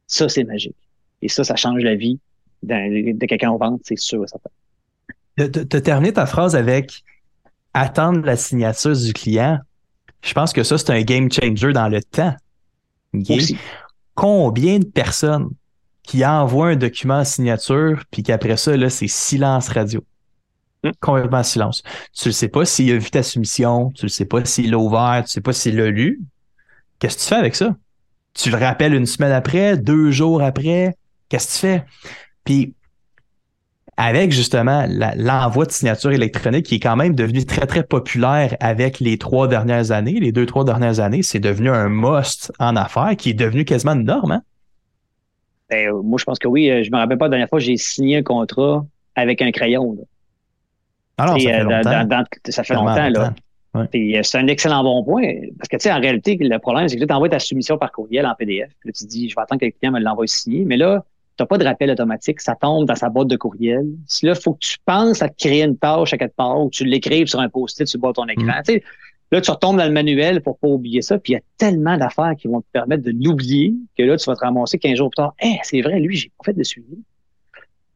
Ça, 0.07 0.29
c'est 0.29 0.45
magique. 0.45 0.77
Et 1.23 1.29
ça, 1.29 1.45
ça 1.45 1.57
change 1.57 1.83
la 1.83 1.95
vie 1.95 2.21
de 2.63 3.27
quelqu'un 3.27 3.51
en 3.51 3.57
vente, 3.57 3.81
c'est 3.85 3.99
sûr 3.99 4.23
et 4.23 4.27
certain. 4.29 4.51
Tu 5.69 5.77
as 5.77 5.81
terminé 5.81 6.13
ta 6.13 6.27
phrase 6.27 6.55
avec 6.55 7.03
attendre 7.77 8.25
la 8.25 8.37
signature 8.37 8.97
du 8.97 9.13
client. 9.13 9.59
Je 10.23 10.33
pense 10.33 10.53
que 10.53 10.63
ça, 10.63 10.79
c'est 10.79 10.91
un 10.91 11.03
game 11.03 11.31
changer 11.31 11.73
dans 11.73 11.89
le 11.89 12.03
temps. 12.03 12.35
Combien 14.15 14.79
de 14.79 14.87
personnes 14.87 15.51
qui 16.03 16.25
envoie 16.25 16.69
un 16.69 16.77
document 16.77 17.19
en 17.19 17.25
signature, 17.25 18.03
puis 18.11 18.23
qu'après 18.23 18.57
ça, 18.57 18.77
là, 18.77 18.89
c'est 18.89 19.09
silence 19.09 19.69
radio? 19.69 20.03
Hmm. 20.83 20.91
Complètement 21.01 21.43
silence. 21.43 21.83
Tu 22.15 22.29
ne 22.29 22.33
sais 22.33 22.49
pas 22.49 22.65
s'il 22.65 22.91
a 22.93 22.97
vu 22.97 23.11
ta 23.11 23.23
soumission, 23.23 23.91
tu 23.91 24.07
ne 24.07 24.09
sais 24.09 24.25
pas 24.25 24.45
s'il 24.45 24.71
l'a 24.71 24.79
ouvert, 24.79 25.17
tu 25.19 25.25
ne 25.25 25.33
sais 25.33 25.41
pas 25.43 25.53
s'il 25.53 25.77
l'a 25.77 25.91
lu. 25.91 26.23
Qu'est-ce 26.99 27.17
que 27.17 27.23
tu 27.23 27.29
fais 27.29 27.35
avec 27.35 27.55
ça? 27.55 27.77
Tu 28.33 28.51
le 28.51 28.57
rappelles 28.57 28.95
une 28.95 29.07
semaine 29.07 29.33
après, 29.33 29.77
deux 29.77 30.11
jours 30.11 30.43
après, 30.43 30.97
qu'est-ce 31.29 31.47
que 31.47 31.53
tu 31.53 31.59
fais? 31.59 31.85
Puis 32.45 32.75
avec 33.97 34.33
justement 34.33 34.87
l'envoi 35.17 35.65
de 35.65 35.71
signature 35.71 36.13
électronique 36.13 36.67
qui 36.67 36.77
est 36.77 36.81
quand 36.81 36.97
même 36.97 37.15
devenu 37.15 37.45
très, 37.47 37.67
très 37.67 37.83
populaire 37.83 38.57
avec 38.61 39.01
les 39.01 39.17
trois 39.17 39.49
dernières 39.49 39.91
années, 39.91 40.21
les 40.21 40.33
deux, 40.33 40.45
trois 40.45 40.65
dernières 40.65 41.01
années, 41.01 41.23
c'est 41.23 41.41
devenu 41.41 41.71
un 41.71 41.89
must 41.89 42.53
en 42.59 42.77
affaires 42.77 43.17
qui 43.17 43.31
est 43.31 43.35
devenu 43.35 43.65
quasiment 43.65 43.93
une 43.93 44.05
norme. 44.05 44.33
Hein? 44.33 44.43
Ben, 45.71 45.91
moi, 46.05 46.19
je 46.19 46.25
pense 46.25 46.39
que 46.39 46.47
oui. 46.47 46.71
Euh, 46.71 46.83
je 46.85 46.91
me 46.91 46.97
rappelle 46.97 47.19
pas 47.19 47.27
la 47.27 47.31
dernière 47.31 47.49
fois, 47.49 47.59
j'ai 47.59 47.77
signé 47.77 48.19
un 48.19 48.23
contrat 48.23 48.85
avec 49.15 49.43
un 49.43 49.51
crayon. 49.51 49.97
Alors, 51.19 51.41
ça, 51.41 51.49
fait 51.49 51.65
longtemps. 51.65 52.25
ça 52.49 52.65
fait 52.65 52.75
longtemps. 52.75 53.09
Là. 53.09 53.35
Euh, 53.75 54.21
c'est 54.23 54.39
un 54.39 54.47
excellent 54.47 54.83
bon 54.85 55.03
point. 55.05 55.33
Parce 55.59 55.69
que, 55.69 55.77
tu 55.77 55.83
sais, 55.83 55.93
en 55.93 56.01
réalité, 56.01 56.37
le 56.41 56.59
problème, 56.59 56.89
c'est 56.89 56.97
que 56.97 57.05
tu 57.05 57.13
envoies 57.13 57.29
ta 57.29 57.39
soumission 57.39 57.79
par 57.79 57.93
courriel 57.93 58.27
en 58.27 58.35
PDF. 58.35 58.71
Puis 58.81 58.89
là, 58.89 58.93
tu 58.93 59.05
dis, 59.07 59.29
je 59.29 59.35
vais 59.35 59.43
attendre 59.43 59.61
que 59.61 59.67
le 59.67 59.73
client 59.73 59.93
me 59.93 60.01
l'envoie 60.01 60.27
signé. 60.27 60.65
Mais 60.65 60.77
là, 60.77 61.05
tu 61.37 61.43
n'as 61.43 61.47
pas 61.47 61.59
de 61.59 61.65
rappel 61.65 61.91
automatique. 61.91 62.41
Ça 62.41 62.55
tombe 62.55 62.87
dans 62.87 62.95
sa 62.95 63.11
boîte 63.11 63.29
de 63.29 63.37
courriel. 63.37 63.87
Si 64.07 64.25
là, 64.25 64.33
il 64.35 64.41
faut 64.41 64.55
que 64.55 64.61
tu 64.61 64.77
penses 64.85 65.21
à 65.23 65.29
créer 65.29 65.65
une 65.65 65.77
tâche 65.77 66.13
à 66.15 66.19
quelque 66.19 66.35
part 66.35 66.65
ou 66.65 66.71
tu 66.71 66.85
l'écrives 66.85 67.27
sur 67.27 67.41
un 67.41 67.49
post-it 67.49 67.87
sur 67.87 68.01
le 68.03 68.09
de 68.09 68.13
ton 68.13 68.27
écran. 68.27 68.59
Mm. 68.59 68.63
Tu 68.65 68.73
sais, 68.73 68.83
là, 69.33 69.41
tu 69.41 69.51
retombes 69.51 69.77
dans 69.77 69.85
le 69.85 69.93
manuel 69.93 70.41
pour 70.41 70.59
pas 70.59 70.69
oublier 70.69 71.03
ça. 71.03 71.19
Puis 71.19 71.35
il 71.35 71.37
y 71.37 71.39
a 71.39 71.43
tellement 71.59 71.99
d'affaires 71.99 72.35
qui 72.39 72.49
vont 72.49 72.63
te 72.63 72.67
permettre 72.73 73.03
de 73.03 73.11
l'oublier 73.11 73.75
que 73.99 74.03
là, 74.03 74.17
tu 74.17 74.25
vas 74.31 74.35
te 74.35 74.41
ramasser 74.41 74.79
15 74.79 74.97
jours 74.97 75.11
plus 75.11 75.17
tard. 75.17 75.35
Eh, 75.43 75.57
c'est 75.63 75.83
vrai, 75.83 76.01
lui, 76.01 76.17
j'ai 76.17 76.31
pas 76.39 76.45
fait 76.45 76.55
de 76.55 76.63
suivi. 76.63 76.97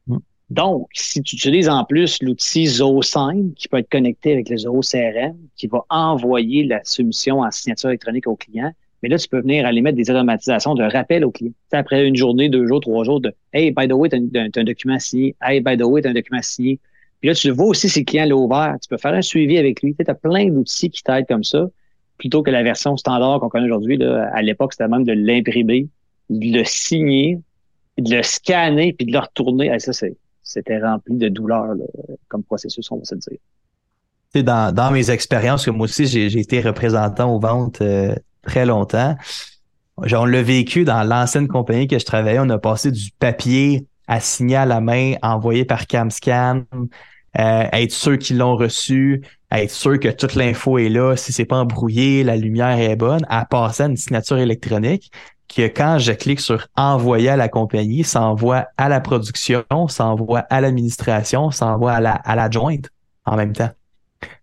Mm. 0.05 0.17
Donc, 0.51 0.87
si 0.93 1.23
tu 1.23 1.35
utilises 1.35 1.69
en 1.69 1.83
plus 1.83 2.21
l'outil 2.21 2.65
Zo5 2.65 3.55
qui 3.55 3.67
peut 3.69 3.77
être 3.77 3.89
connecté 3.89 4.33
avec 4.33 4.49
le 4.49 4.57
Zoho 4.57 4.81
CRM, 4.81 5.35
qui 5.55 5.65
va 5.65 5.83
envoyer 5.89 6.63
la 6.65 6.83
soumission 6.83 7.39
en 7.39 7.49
signature 7.49 7.89
électronique 7.89 8.27
au 8.27 8.35
client, 8.35 8.71
mais 9.01 9.09
là, 9.09 9.17
tu 9.17 9.27
peux 9.27 9.41
venir 9.41 9.65
aller 9.65 9.81
mettre 9.81 9.97
des 9.97 10.09
automatisations 10.11 10.75
de 10.75 10.83
rappel 10.83 11.25
au 11.25 11.31
client. 11.31 11.53
après 11.71 12.07
une 12.07 12.15
journée, 12.15 12.49
deux 12.49 12.67
jours, 12.67 12.81
trois 12.81 13.03
jours 13.03 13.19
de 13.19 13.33
Hey, 13.53 13.71
by 13.71 13.87
the 13.87 13.93
way, 13.93 14.09
tu 14.09 14.15
as, 14.15 14.41
un 14.41 14.63
document 14.63 14.99
signé. 14.99 15.35
Hey, 15.41 15.59
by 15.59 15.75
the 15.75 15.83
way, 15.83 16.01
tu 16.01 16.07
as 16.07 16.11
un 16.11 16.13
document 16.13 16.41
signé. 16.41 16.79
Puis 17.19 17.29
là, 17.29 17.35
tu 17.35 17.49
vois 17.49 17.67
aussi 17.67 17.89
si 17.89 17.99
le 17.99 18.05
client 18.05 18.25
l'a 18.25 18.35
ouvert. 18.35 18.75
Tu 18.81 18.87
peux 18.89 18.97
faire 18.97 19.13
un 19.13 19.21
suivi 19.21 19.57
avec 19.57 19.81
lui. 19.81 19.95
Tu 19.95 20.05
as 20.07 20.13
plein 20.13 20.47
d'outils 20.47 20.89
qui 20.89 21.03
t'aident 21.03 21.27
comme 21.27 21.43
ça, 21.43 21.67
plutôt 22.17 22.43
que 22.43 22.51
la 22.51 22.63
version 22.63 22.95
standard 22.97 23.39
qu'on 23.39 23.49
connaît 23.49 23.65
aujourd'hui. 23.65 24.01
À 24.03 24.41
l'époque, 24.41 24.73
c'était 24.73 24.87
même 24.87 25.03
de 25.03 25.13
l'imprimer, 25.13 25.87
de 26.29 26.57
le 26.57 26.63
signer, 26.63 27.39
de 27.97 28.15
le 28.15 28.23
scanner, 28.23 28.93
puis 28.93 29.07
de 29.07 29.11
le 29.11 29.19
retourner. 29.19 29.77
ça, 29.79 29.91
c'était 30.43 30.79
rempli 30.79 31.15
de 31.15 31.29
douleur 31.29 31.73
comme 32.27 32.43
processus, 32.43 32.91
on 32.91 32.97
va 32.97 33.05
se 33.05 33.15
dire. 33.15 33.37
Dans, 34.43 34.73
dans 34.73 34.91
mes 34.91 35.11
expériences, 35.11 35.67
moi 35.67 35.85
aussi, 35.85 36.05
j'ai 36.05 36.39
été 36.39 36.61
représentant 36.61 37.35
aux 37.35 37.39
ventes 37.39 37.81
euh, 37.81 38.15
très 38.43 38.65
longtemps. 38.65 39.15
On 39.97 40.25
l'a 40.25 40.41
vécu 40.41 40.83
dans 40.83 41.03
l'ancienne 41.03 41.47
compagnie 41.47 41.87
que 41.87 41.99
je 41.99 42.05
travaillais. 42.05 42.39
On 42.39 42.49
a 42.49 42.57
passé 42.57 42.91
du 42.91 43.11
papier 43.19 43.85
à 44.07 44.19
signer 44.19 44.55
à 44.55 44.65
la 44.65 44.81
main, 44.81 45.13
envoyé 45.21 45.63
par 45.63 45.87
CamScan, 45.87 46.63
euh, 47.39 47.63
être 47.71 47.91
sûr 47.91 48.17
qu'ils 48.17 48.39
l'ont 48.39 48.57
reçu, 48.57 49.21
être 49.51 49.71
sûr 49.71 49.99
que 49.99 50.09
toute 50.09 50.35
l'info 50.35 50.77
est 50.77 50.89
là, 50.89 51.15
si 51.15 51.31
c'est 51.31 51.45
pas 51.45 51.57
embrouillé, 51.57 52.23
la 52.23 52.35
lumière 52.35 52.77
est 52.77 52.95
bonne, 52.95 53.25
à 53.29 53.45
passer 53.45 53.83
à 53.83 53.85
une 53.85 53.97
signature 53.97 54.37
électronique 54.37 55.11
que 55.47 55.63
quand 55.63 55.97
je 55.99 56.13
clique 56.13 56.39
sur 56.39 56.67
envoyer 56.75 57.29
à 57.29 57.35
la 57.35 57.49
compagnie, 57.49 58.03
ça 58.03 58.21
envoie 58.21 58.67
à 58.77 58.89
la 58.89 59.01
production, 59.01 59.63
ça 59.87 60.05
envoie 60.05 60.39
à 60.49 60.61
l'administration, 60.61 61.51
ça 61.51 61.67
envoie 61.67 61.93
à 61.93 61.99
la 61.99 62.13
à 62.13 62.35
l'adjointe 62.35 62.89
en 63.25 63.35
même 63.35 63.53
temps. 63.53 63.69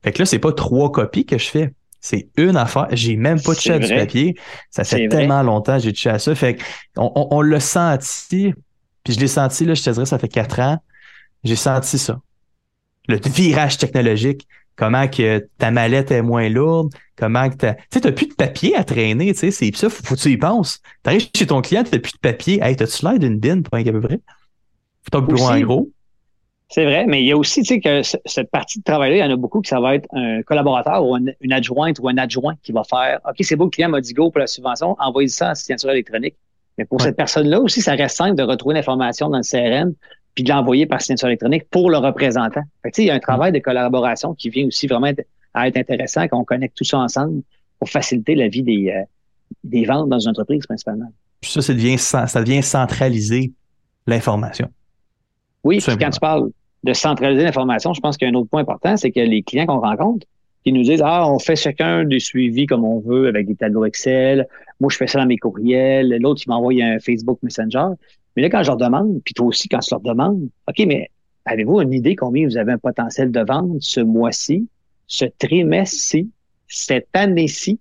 Fait 0.03 0.13
que 0.13 0.21
là, 0.21 0.27
c'est 0.27 0.39
pas 0.39 0.53
trois 0.53 0.91
copies 0.93 1.25
que 1.25 1.39
je 1.39 1.49
fais. 1.49 1.73
C'est 2.01 2.29
une 2.37 2.57
affaire. 2.57 2.87
J'ai 2.93 3.17
même 3.17 3.41
pas 3.41 3.55
touché 3.55 3.73
à 3.73 3.79
du 3.79 3.89
papier. 3.89 4.35
Ça 4.71 4.85
fait 4.85 5.09
tellement 5.09 5.43
longtemps 5.43 5.77
que 5.77 5.85
j'ai 5.85 5.93
touché 5.93 6.11
à 6.11 6.19
ça. 6.19 6.35
Fait 6.35 6.59
on, 6.97 7.29
on, 7.31 7.43
l'a 7.43 7.61
senti, 7.61 8.55
puis 9.05 9.15
je 9.15 9.21
l'ai 9.21 9.27
senti, 9.27 9.65
là, 9.65 9.75
je 9.75 9.83
te 9.83 9.91
dirais, 9.91 10.07
ça 10.07 10.19
fait 10.19 10.29
quatre 10.29 10.61
ans. 10.61 10.79
J'ai 11.45 11.57
senti 11.57 11.99
ça. 11.99 12.21
Le 13.09 13.19
virage 13.19 13.79
technologique, 13.79 14.47
comment 14.77 15.09
que 15.09 15.49
ta 15.59 15.71
mallette 15.71 16.11
est 16.11 16.23
moins 16.23 16.49
lourde, 16.49 16.95
comment 17.17 17.49
que 17.49 17.55
tu 17.57 17.67
sais, 17.91 18.01
t'as 18.01 18.13
plus 18.13 18.27
de 18.27 18.35
papier 18.35 18.77
à 18.77 18.85
traîner, 18.85 19.33
tu 19.33 19.39
sais, 19.39 19.51
c'est 19.51 19.75
ça, 19.75 19.89
faut, 19.89 20.05
faut 20.05 20.15
que 20.15 20.21
tu 20.21 20.31
y 20.31 20.37
penses. 20.37 20.81
T'arrives 21.03 21.29
chez 21.35 21.47
ton 21.47 21.63
client, 21.63 21.85
t'as 21.85 21.99
plus 21.99 22.13
de 22.13 22.19
papier. 22.19 22.61
Hey, 22.63 22.77
t'as-tu 22.77 23.05
l'air 23.05 23.19
d'une 23.19 23.39
bin 23.39 23.63
pour 23.63 23.75
un 23.75 23.81
à 23.81 23.93
peu 23.93 24.01
près? 24.01 24.21
Faut 25.03 25.11
ton 25.11 25.23
bureau 25.23 25.49
en 25.49 25.61
gros. 25.61 25.91
C'est 26.71 26.85
vrai, 26.85 27.07
mais 27.07 27.23
il 27.23 27.27
y 27.27 27.33
a 27.33 27.37
aussi, 27.37 27.63
tu 27.63 27.75
sais, 27.75 27.81
que 27.81 28.03
cette 28.03 28.51
partie 28.51 28.79
de 28.79 28.85
travail-là, 28.85 29.17
il 29.17 29.21
y 29.21 29.23
en 29.23 29.33
a 29.33 29.37
beaucoup 29.37 29.63
que 29.63 29.69
ça 29.69 29.81
va 29.81 29.95
être 29.95 30.07
un 30.13 30.43
collaborateur 30.43 31.03
ou 31.03 31.17
une, 31.17 31.53
adjointe 31.53 31.99
ou 31.99 32.09
un 32.09 32.19
adjoint 32.19 32.57
qui 32.63 32.73
va 32.73 32.85
faire 32.85 33.21
OK, 33.27 33.37
c'est 33.41 33.57
beau, 33.57 33.65
le 33.65 33.71
client 33.71 33.89
m'a 33.89 34.03
dit 34.03 34.13
go 34.13 34.31
pour 34.31 34.41
la 34.41 34.47
subvention, 34.47 34.95
envoyez 34.99 35.29
ça 35.29 35.53
en 35.53 35.55
signature 35.55 35.91
électronique. 35.91 36.35
Mais 36.77 36.85
pour 36.85 37.01
cette 37.01 37.17
personne-là 37.17 37.61
aussi, 37.61 37.81
ça 37.81 37.93
reste 37.93 38.17
simple 38.17 38.37
de 38.37 38.43
retrouver 38.43 38.75
l'information 38.75 39.31
dans 39.31 39.39
le 39.39 39.43
CRM 39.43 39.95
puis 40.35 40.45
de 40.45 40.51
l'envoyer 40.51 40.85
par 40.85 41.01
signature 41.01 41.29
électronique 41.29 41.65
pour 41.71 41.91
le 41.91 41.97
représentant. 41.97 42.63
Fait 42.83 42.91
que, 42.91 43.01
il 43.01 43.07
y 43.07 43.11
a 43.11 43.15
un 43.15 43.19
travail 43.19 43.51
de 43.51 43.59
collaboration 43.61 44.35
qui 44.35 44.51
vient 44.51 44.67
aussi 44.67 44.87
vraiment 44.87 45.11
à 45.55 45.69
être 45.69 45.77
intéressant 45.79 46.29
qu'on 46.29 46.45
connecte 46.45 46.77
tout 46.77 46.85
ça 46.85 46.99
ensemble 46.99 47.43
pour 47.79 47.89
faciliter 47.89 48.35
la 48.35 48.49
vie 48.49 48.63
des, 48.63 48.93
euh, 48.95 49.03
des 49.65 49.87
ventes 49.87 50.11
dans 50.11 50.19
une 50.19 50.31
entreprise 50.31 50.67
principalement. 50.67 51.11
Puis 51.41 51.51
ça, 51.51 51.63
ça 51.63 51.73
devient, 51.73 51.99
ça 51.99 52.27
devient 52.43 52.63
centraliser 52.63 53.53
l'information. 54.07 54.69
Oui, 55.65 55.79
puis 55.79 55.97
quand 55.97 56.11
tu 56.11 56.21
parles 56.21 56.51
de 56.85 56.93
centraliser 56.93 57.45
l'information, 57.45 57.93
je 57.93 58.01
pense 58.01 58.17
qu'il 58.17 58.29
y 58.29 58.31
a 58.31 58.33
un 58.33 58.39
autre 58.39 58.51
point 58.51 58.61
important, 58.61 58.97
c'est 58.97 59.11
que 59.11 59.21
les 59.21 59.43
clients 59.43 59.67
qu'on 59.67 59.81
rencontre, 59.81 60.27
qui 60.65 60.73
nous 60.73 60.83
disent 60.83 61.03
Ah, 61.05 61.31
on 61.31 61.39
fait 61.39 61.57
chacun 61.57 62.05
des 62.05 62.21
suivis 62.21 62.67
comme 62.67 62.85
on 62.85 63.01
veut 63.01 63.29
avec 63.29 63.47
des 63.47 63.55
tableaux 63.55 63.85
Excel. 63.85 64.47
Moi, 64.81 64.91
je 64.91 64.97
fais 64.97 65.07
ça 65.07 65.19
dans 65.19 65.27
mes 65.27 65.39
courriels. 65.39 66.17
L'autre, 66.21 66.43
il 66.45 66.51
m'envoie 66.51 66.73
un 66.83 66.99
Facebook 66.99 67.39
Messenger. 67.43 67.89
Mais 68.37 68.43
là, 68.43 68.51
quand 68.51 68.63
je 68.63 68.69
leur 68.69 68.77
demande, 68.77 69.21
puis 69.25 69.35
toi 69.35 69.47
aussi, 69.47 69.69
quand 69.69 69.81
je 69.81 69.89
leur 69.91 70.01
demande, 70.01 70.49
OK, 70.69 70.85
mais 70.87 71.11
avez-vous 71.45 71.81
une 71.81 71.93
idée 71.93 72.15
combien 72.15 72.47
vous 72.47 72.57
avez 72.57 72.73
un 72.73 72.79
potentiel 72.79 73.33
de 73.33 73.41
vente 73.41 73.81
ce 73.81 74.01
mois-ci, 74.01 74.69
ce 75.07 75.25
trimestre-ci, 75.25 76.31
cette 76.69 77.09
année-ci? 77.15 77.81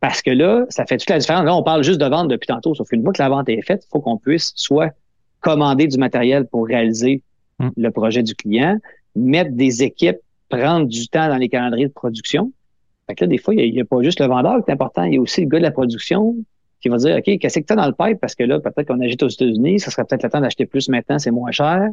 Parce 0.00 0.20
que 0.22 0.30
là, 0.30 0.66
ça 0.68 0.84
fait 0.84 0.98
toute 0.98 1.10
la 1.10 1.18
différence. 1.18 1.44
Là, 1.44 1.56
on 1.56 1.62
parle 1.62 1.82
juste 1.82 2.00
de 2.00 2.06
vente 2.06 2.28
depuis 2.28 2.46
tantôt, 2.46 2.74
sauf 2.74 2.88
qu'une 2.88 3.02
fois 3.02 3.12
que 3.12 3.22
la 3.22 3.28
vente 3.28 3.48
est 3.48 3.62
faite, 3.62 3.84
il 3.86 3.88
faut 3.90 4.00
qu'on 4.00 4.18
puisse 4.18 4.52
soit 4.54 4.92
commander 5.40 5.86
du 5.86 5.98
matériel 5.98 6.46
pour 6.46 6.66
réaliser 6.66 7.22
hmm. 7.58 7.70
le 7.76 7.90
projet 7.90 8.22
du 8.22 8.34
client, 8.34 8.78
mettre 9.14 9.52
des 9.52 9.82
équipes, 9.82 10.18
prendre 10.48 10.86
du 10.86 11.08
temps 11.08 11.28
dans 11.28 11.36
les 11.36 11.48
calendriers 11.48 11.88
de 11.88 11.92
production. 11.92 12.52
Fait 13.08 13.14
que 13.14 13.24
là, 13.24 13.28
des 13.28 13.38
fois, 13.38 13.54
il 13.54 13.72
n'y 13.72 13.80
a, 13.80 13.84
pas 13.84 14.02
juste 14.02 14.20
le 14.20 14.26
vendeur 14.26 14.64
qui 14.64 14.70
est 14.70 14.74
important, 14.74 15.04
il 15.04 15.14
y 15.14 15.16
a 15.16 15.20
aussi 15.20 15.42
le 15.42 15.48
gars 15.48 15.58
de 15.58 15.62
la 15.62 15.70
production 15.70 16.34
qui 16.80 16.88
va 16.88 16.98
dire, 16.98 17.16
OK, 17.16 17.38
qu'est-ce 17.38 17.58
que 17.58 17.64
tu 17.64 17.72
as 17.72 17.76
dans 17.76 17.86
le 17.86 17.92
pipe? 17.92 18.20
Parce 18.20 18.34
que 18.34 18.44
là, 18.44 18.60
peut-être 18.60 18.86
qu'on 18.86 19.00
agite 19.00 19.22
aux 19.22 19.28
États-Unis, 19.28 19.80
ça 19.80 19.90
serait 19.90 20.04
peut-être 20.04 20.22
le 20.22 20.30
temps 20.30 20.40
d'acheter 20.40 20.66
plus 20.66 20.88
maintenant, 20.88 21.18
c'est 21.18 21.30
moins 21.30 21.50
cher. 21.50 21.88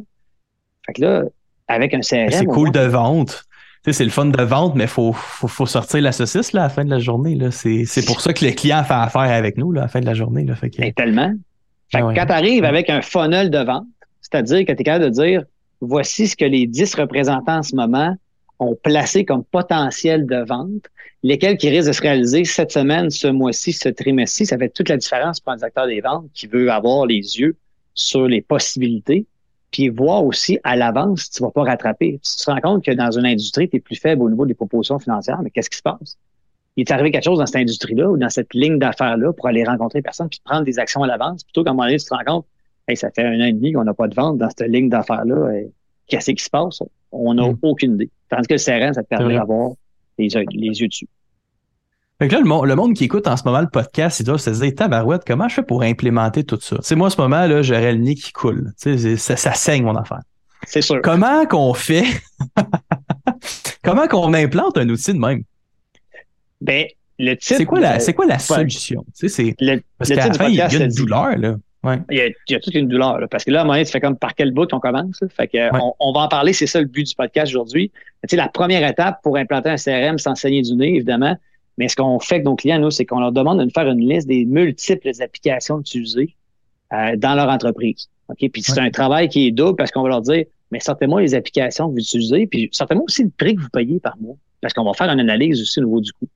Fait 0.86 0.92
que 0.92 1.00
là, 1.00 1.24
avec 1.68 1.94
un 1.94 2.00
CRM. 2.00 2.30
C'est 2.30 2.44
cool 2.44 2.70
de 2.70 2.80
vente. 2.80 3.44
Tu 3.84 3.92
sais, 3.92 3.98
c'est 3.98 4.04
le 4.04 4.10
fun 4.10 4.26
de 4.26 4.42
vente, 4.42 4.74
mais 4.74 4.86
faut, 4.86 5.12
faut, 5.12 5.48
faut 5.48 5.66
sortir 5.66 6.00
la 6.00 6.12
saucisse 6.12 6.52
là, 6.52 6.62
à 6.62 6.64
la 6.64 6.68
fin 6.70 6.84
de 6.84 6.90
la 6.90 6.98
journée. 6.98 7.38
C'est, 7.50 8.06
pour 8.06 8.20
ça 8.20 8.32
que 8.32 8.44
les 8.44 8.54
clients 8.54 8.82
font 8.84 8.94
affaire 8.94 9.22
avec 9.22 9.56
nous 9.56 9.72
là, 9.72 9.82
à 9.82 9.84
la 9.84 9.88
fin 9.88 10.00
de 10.00 10.06
la 10.06 10.14
journée. 10.14 10.44
Là. 10.44 10.54
Fait 10.54 10.70
que... 10.70 10.90
Tellement. 10.92 11.32
Fait 11.90 12.00
que 12.00 12.14
quand 12.14 12.26
tu 12.26 12.32
arrives 12.32 12.64
avec 12.64 12.88
un 12.88 13.02
funnel 13.02 13.50
de 13.50 13.58
vente, 13.58 13.86
c'est-à-dire 14.20 14.64
que 14.64 14.72
tu 14.72 14.80
es 14.80 14.84
capable 14.84 15.04
de 15.04 15.10
dire 15.10 15.44
voici 15.84 16.28
ce 16.28 16.36
que 16.36 16.44
les 16.44 16.66
10 16.66 16.94
représentants 16.94 17.58
en 17.58 17.62
ce 17.62 17.76
moment 17.76 18.16
ont 18.58 18.76
placé 18.82 19.24
comme 19.24 19.44
potentiel 19.44 20.26
de 20.26 20.44
vente, 20.44 20.86
lesquels 21.22 21.56
qui 21.56 21.68
risquent 21.68 21.88
de 21.88 21.92
se 21.92 22.02
réaliser 22.02 22.44
cette 22.44 22.72
semaine, 22.72 23.10
ce 23.10 23.28
mois-ci, 23.28 23.72
ce 23.72 23.88
trimestre-ci. 23.88 24.46
Ça 24.46 24.58
fait 24.58 24.68
toute 24.68 24.88
la 24.88 24.96
différence 24.96 25.40
pour 25.40 25.52
un 25.52 25.56
directeur 25.56 25.86
des 25.86 26.00
ventes 26.00 26.26
qui 26.34 26.46
veut 26.46 26.70
avoir 26.70 27.06
les 27.06 27.38
yeux 27.38 27.56
sur 27.94 28.26
les 28.26 28.42
possibilités, 28.42 29.26
puis 29.70 29.88
voir 29.88 30.24
aussi 30.24 30.58
à 30.62 30.76
l'avance 30.76 31.22
si 31.22 31.30
tu 31.30 31.42
vas 31.42 31.50
pas 31.50 31.64
rattraper. 31.64 32.20
Tu 32.22 32.44
te 32.44 32.50
rends 32.50 32.60
compte 32.60 32.84
que 32.84 32.92
dans 32.92 33.10
une 33.10 33.26
industrie, 33.26 33.68
tu 33.68 33.76
es 33.76 33.80
plus 33.80 33.96
faible 33.96 34.22
au 34.22 34.30
niveau 34.30 34.46
des 34.46 34.54
propositions 34.54 34.98
financières, 34.98 35.40
mais 35.42 35.50
qu'est-ce 35.50 35.70
qui 35.70 35.78
se 35.78 35.82
passe? 35.82 36.16
Il 36.76 36.82
est 36.82 36.90
arrivé 36.90 37.12
quelque 37.12 37.24
chose 37.24 37.38
dans 37.38 37.46
cette 37.46 37.56
industrie-là 37.56 38.10
ou 38.10 38.16
dans 38.16 38.30
cette 38.30 38.52
ligne 38.52 38.78
d'affaires-là 38.78 39.32
pour 39.32 39.46
aller 39.46 39.64
rencontrer 39.64 40.02
personne 40.02 40.28
puis 40.28 40.40
prendre 40.44 40.64
des 40.64 40.78
actions 40.78 41.02
à 41.02 41.06
l'avance, 41.06 41.44
plutôt 41.44 41.62
qu'à 41.62 41.70
un 41.70 41.72
moment 41.72 41.84
donné, 41.84 41.98
tu 41.98 42.06
te 42.06 42.14
rends 42.14 42.24
compte, 42.24 42.46
hey, 42.88 42.96
ça 42.96 43.10
fait 43.10 43.24
un 43.24 43.40
an 43.40 43.44
et 43.44 43.52
demi 43.52 43.72
qu'on 43.72 43.84
n'a 43.84 43.94
pas 43.94 44.08
de 44.08 44.14
vente 44.14 44.38
dans 44.38 44.48
cette 44.48 44.68
ligne 44.68 44.88
d'affaires-là. 44.88 45.52
Qu'est-ce 46.06 46.32
qui 46.32 46.44
se 46.44 46.50
passe? 46.50 46.82
On 47.12 47.34
n'a 47.34 47.48
hmm. 47.48 47.58
aucune 47.62 47.94
idée. 47.94 48.10
Tandis 48.28 48.46
que 48.46 48.54
le 48.54 48.58
CRM, 48.58 48.92
ça 48.94 49.02
te 49.02 49.08
permet 49.08 49.34
d'avoir 49.34 49.72
les, 50.18 50.28
les 50.52 50.80
yeux 50.80 50.88
dessus. 50.88 51.08
Fait 52.20 52.28
que 52.28 52.34
là, 52.34 52.40
le 52.40 52.74
monde, 52.76 52.94
qui 52.94 53.04
écoute 53.04 53.26
en 53.26 53.36
ce 53.36 53.42
moment 53.44 53.60
le 53.60 53.68
podcast, 53.68 54.20
il 54.20 54.26
doit 54.26 54.38
se 54.38 54.50
dire, 54.50 54.74
tabarouette, 54.74 55.22
comment 55.26 55.48
je 55.48 55.56
fais 55.56 55.62
pour 55.62 55.82
implémenter 55.82 56.44
tout 56.44 56.58
ça? 56.60 56.78
Tu 56.78 56.94
moi, 56.94 57.08
en 57.08 57.10
ce 57.10 57.20
moment, 57.20 57.46
là, 57.46 57.62
j'aurais 57.62 57.92
le 57.92 57.98
nez 57.98 58.14
qui 58.14 58.32
coule. 58.32 58.72
ça, 58.76 59.36
ça 59.36 59.52
saigne 59.54 59.82
mon 59.82 59.96
affaire. 59.96 60.20
C'est 60.66 60.80
sûr. 60.80 61.00
Comment 61.02 61.44
qu'on 61.46 61.74
fait? 61.74 62.04
comment 63.82 64.06
qu'on 64.06 64.32
implante 64.32 64.78
un 64.78 64.88
outil 64.88 65.12
de 65.12 65.18
même? 65.18 65.42
Ben, 66.60 66.86
le 67.18 67.34
titre. 67.34 67.56
C'est 67.58 67.64
quoi 67.64 67.80
la, 67.80 68.00
c'est 68.00 68.14
quoi 68.14 68.26
la 68.26 68.38
solution? 68.38 69.04
Sais, 69.12 69.28
c'est, 69.28 69.56
parce 69.98 70.10
qu'à 70.10 70.28
la 70.28 70.34
fin, 70.34 70.48
il 70.48 70.54
y 70.54 70.60
a 70.60 70.72
une 70.72 70.88
douleur, 70.92 71.36
là. 71.36 71.56
Il, 72.10 72.34
y 72.48 72.54
a, 72.54 72.60
toute 72.60 72.74
une 72.74 72.88
douleur. 72.88 73.18
parce 73.30 73.44
que 73.44 73.50
là, 73.50 73.60
à 73.60 73.62
un 73.62 73.64
moment 73.64 73.74
donné, 73.74 73.84
tu 73.84 73.92
fais 73.92 74.00
comme 74.00 74.16
par 74.16 74.34
quel 74.34 74.52
bout 74.52 74.72
on 74.72 74.80
commence. 74.80 75.22
Fait 75.36 75.48
que, 75.48 75.70
on, 75.98 76.12
va 76.12 76.20
en 76.20 76.28
parler, 76.28 76.52
c'est 76.52 76.66
ça 76.66 76.80
le 76.80 76.86
but 76.86 77.06
du 77.06 77.14
podcast 77.14 77.52
aujourd'hui. 77.52 77.90
Tu 78.22 78.30
sais, 78.30 78.36
la 78.36 78.48
première 78.48 78.88
étape 78.88 79.20
pour 79.22 79.36
implanter 79.36 79.70
un 79.70 79.76
CRM 79.76 80.18
sans 80.18 80.34
saigner 80.34 80.62
du 80.62 80.74
nez, 80.74 80.94
évidemment. 80.96 81.36
Mais 81.76 81.88
ce 81.88 81.96
qu'on 81.96 82.18
fait 82.20 82.36
avec 82.36 82.46
nos 82.46 82.54
clients, 82.54 82.78
nous, 82.78 82.90
c'est 82.90 83.04
qu'on 83.04 83.20
leur 83.20 83.32
demande 83.32 83.58
de 83.58 83.64
nous 83.64 83.70
faire 83.70 83.88
une 83.88 84.08
liste 84.08 84.28
des 84.28 84.44
multiples 84.44 85.10
applications 85.20 85.80
utilisées 85.80 86.34
euh, 86.92 87.16
dans 87.16 87.34
leur 87.34 87.48
entreprise. 87.48 88.08
OK? 88.28 88.48
Puis 88.50 88.62
c'est 88.62 88.78
un 88.78 88.90
travail 88.90 89.28
qui 89.28 89.48
est 89.48 89.50
double 89.50 89.76
parce 89.76 89.90
qu'on 89.90 90.02
va 90.02 90.08
leur 90.08 90.22
dire, 90.22 90.44
mais 90.70 90.80
sortez-moi 90.80 91.20
les 91.20 91.34
applications 91.34 91.88
que 91.88 91.94
vous 91.94 91.98
utilisez, 92.00 92.46
puis 92.46 92.68
sortez-moi 92.72 93.04
aussi 93.04 93.24
le 93.24 93.30
prix 93.36 93.56
que 93.56 93.60
vous 93.60 93.70
payez 93.70 94.00
par 94.00 94.16
mois. 94.18 94.36
Parce 94.60 94.72
qu'on 94.72 94.84
va 94.84 94.94
faire 94.94 95.10
une 95.10 95.20
analyse 95.20 95.60
aussi 95.60 95.80
au 95.80 95.84
niveau 95.84 96.00
du 96.00 96.12
coût. 96.12 96.28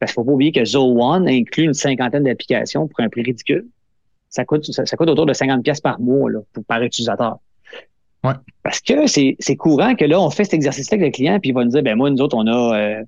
Parce 0.00 0.12
qu'il 0.12 0.20
ne 0.20 0.24
faut 0.24 0.30
pas 0.30 0.34
oublier 0.34 0.52
que 0.52 0.64
Zoho 0.64 1.00
One 1.00 1.28
inclut 1.28 1.64
une 1.64 1.74
cinquantaine 1.74 2.24
d'applications 2.24 2.88
pour 2.88 3.00
un 3.00 3.08
prix 3.08 3.22
ridicule 3.22 3.66
ça 4.30 4.44
coûte, 4.44 4.64
ça, 4.64 4.84
coûte 4.96 5.08
autour 5.08 5.26
de 5.26 5.32
50 5.32 5.62
pièces 5.62 5.80
par 5.80 6.00
mois 6.00 6.30
là, 6.30 6.40
pour, 6.52 6.64
par 6.64 6.82
utilisateur. 6.82 7.38
Ouais. 8.24 8.34
Parce 8.62 8.80
que 8.80 9.06
c'est, 9.06 9.56
courant 9.56 9.94
que 9.94 10.04
là, 10.04 10.20
on 10.20 10.30
fait 10.30 10.44
cet 10.44 10.54
exercice-là 10.54 10.96
avec 10.96 11.06
le 11.06 11.12
client, 11.12 11.40
puis 11.40 11.50
il 11.50 11.52
va 11.52 11.64
nous 11.64 11.70
dire, 11.70 11.82
ben 11.82 11.96
moi, 11.96 12.10
nous 12.10 12.20
autres, 12.20 12.36
on 12.36 12.46
a 12.46 12.76
euh, 12.76 13.02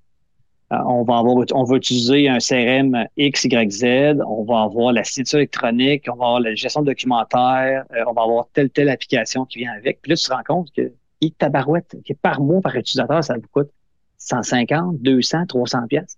on 0.71 1.03
va 1.03 1.19
avoir, 1.19 1.37
on 1.53 1.65
va 1.65 1.77
utiliser 1.77 2.29
un 2.29 2.39
CRM 2.39 3.07
X, 3.17 3.45
Y, 3.45 3.71
Z, 3.71 4.23
on 4.27 4.45
va 4.45 4.63
avoir 4.63 4.93
la 4.93 5.03
signature 5.03 5.41
électronique, 5.41 6.07
on 6.09 6.17
va 6.17 6.27
avoir 6.27 6.41
la 6.41 6.55
gestion 6.55 6.83
documentaire, 6.83 7.85
euh, 7.93 8.05
on 8.07 8.13
va 8.13 8.23
avoir 8.23 8.49
telle, 8.53 8.71
telle 8.71 8.89
application 8.89 9.45
qui 9.45 9.61
vient 9.61 9.73
avec. 9.73 10.01
Puis 10.01 10.11
là, 10.11 10.17
tu 10.17 10.25
te 10.25 10.33
rends 10.33 10.45
compte 10.47 10.69
que 10.73 10.93
tabarouette, 11.39 11.97
que 12.07 12.15
par 12.15 12.41
mois, 12.41 12.61
par 12.61 12.77
utilisateur, 12.77 13.23
ça 13.23 13.35
vous 13.35 13.49
coûte 13.53 13.71
150, 14.19 15.01
200, 15.01 15.47
300 15.47 15.87
pièces. 15.89 16.17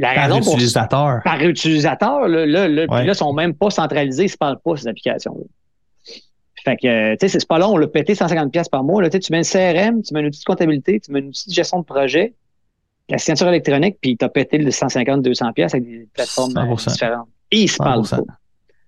La 0.00 0.14
par 0.14 0.36
utilisateur. 0.38 1.20
par 1.22 1.42
utilisateur, 1.42 2.26
là, 2.26 2.46
là, 2.46 2.68
là, 2.68 2.86
ouais. 2.88 3.04
là, 3.04 3.14
sont 3.14 3.34
même 3.34 3.54
pas 3.54 3.68
centralisés, 3.68 4.24
ils 4.24 4.30
se 4.30 4.36
parlent 4.36 4.58
pas, 4.64 4.74
ces 4.76 4.88
applications-là. 4.88 5.44
Fait 6.64 6.76
que, 6.76 7.12
tu 7.16 7.28
sais, 7.28 7.38
c'est 7.38 7.46
pas 7.46 7.58
long, 7.58 7.74
on 7.74 7.76
l'a 7.76 7.86
pété 7.86 8.14
150 8.14 8.50
pièces 8.50 8.68
par 8.68 8.82
mois. 8.82 9.02
Là, 9.02 9.10
tu 9.10 9.18
mets 9.30 9.38
un 9.38 9.42
CRM, 9.42 10.02
tu 10.02 10.14
mets 10.14 10.20
un 10.20 10.26
outil 10.26 10.40
de 10.40 10.44
comptabilité, 10.44 11.00
tu 11.00 11.12
mets 11.12 11.20
un 11.20 11.26
outil 11.26 11.48
de 11.48 11.54
gestion 11.54 11.80
de 11.80 11.84
projet, 11.84 12.34
la 13.10 13.18
signature 13.18 13.48
électronique, 13.48 13.98
puis 14.00 14.16
tu 14.16 14.24
as 14.24 14.28
pété 14.28 14.56
le 14.56 14.70
150, 14.70 15.22
200 15.22 15.52
pièces 15.52 15.74
avec 15.74 15.86
des 15.86 16.08
plateformes 16.14 16.56
euh, 16.56 16.74
différentes. 16.74 17.28
Et 17.50 17.62
ils 17.62 17.68
se 17.68 17.76
parlent 17.76 18.08
pas. 18.08 18.20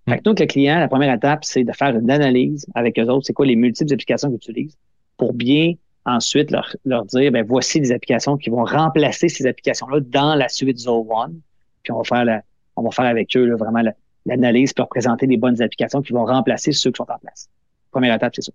Fait 0.09 0.19
que 0.19 0.23
donc, 0.23 0.41
le 0.41 0.47
client, 0.47 0.79
la 0.79 0.89
première 0.89 1.15
étape, 1.15 1.45
c'est 1.45 1.65
de 1.65 1.73
faire 1.73 1.95
une 1.95 2.11
analyse 2.11 2.67
avec 2.75 2.99
eux 2.99 3.07
autres, 3.07 3.27
c'est 3.27 3.33
quoi 3.33 3.47
les 3.47 3.57
multiples 3.57 3.93
applications 3.93 4.29
qu'ils 4.29 4.51
utilisent 4.51 4.77
pour 5.17 5.33
bien 5.33 5.75
ensuite 6.05 6.51
leur, 6.51 6.75
leur 6.85 7.05
dire, 7.05 7.31
ben, 7.31 7.45
voici 7.47 7.81
des 7.81 7.93
applications 7.93 8.37
qui 8.37 8.51
vont 8.51 8.65
remplacer 8.65 9.29
ces 9.29 9.47
applications-là 9.47 10.01
dans 10.01 10.35
la 10.35 10.49
suite 10.49 10.79
Zoho 10.79 11.07
One. 11.11 11.41
Puis 11.83 11.93
on 11.93 11.99
va 11.99 12.05
faire, 12.05 12.25
la, 12.25 12.43
on 12.77 12.83
va 12.83 12.91
faire 12.91 13.05
avec 13.05 13.37
eux 13.37 13.45
là, 13.45 13.57
vraiment 13.57 13.83
l'analyse 14.27 14.73
pour 14.73 14.89
présenter 14.89 15.27
des 15.27 15.37
bonnes 15.37 15.61
applications 15.63 16.03
qui 16.03 16.13
vont 16.13 16.25
remplacer 16.25 16.73
ceux 16.73 16.91
qui 16.91 16.99
sont 16.99 17.11
en 17.11 17.19
place. 17.19 17.49
Première 17.91 18.15
étape, 18.15 18.33
c'est 18.35 18.43
ça. 18.43 18.53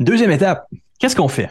Deuxième 0.00 0.30
étape, 0.30 0.66
qu'est-ce 0.98 1.16
qu'on 1.16 1.28
fait? 1.28 1.50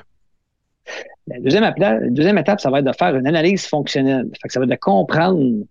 La 1.27 1.39
deuxième, 1.39 1.63
étape, 1.63 1.79
la 1.79 2.09
deuxième 2.09 2.37
étape, 2.37 2.59
ça 2.59 2.69
va 2.69 2.79
être 2.79 2.85
de 2.85 2.91
faire 2.91 3.15
une 3.15 3.25
analyse 3.25 3.65
fonctionnelle. 3.65 4.29
Fait 4.41 4.47
que 4.47 4.53
ça 4.53 4.59
va 4.59 4.65
être 4.65 4.71
de 4.71 4.75
comprendre 4.75 5.65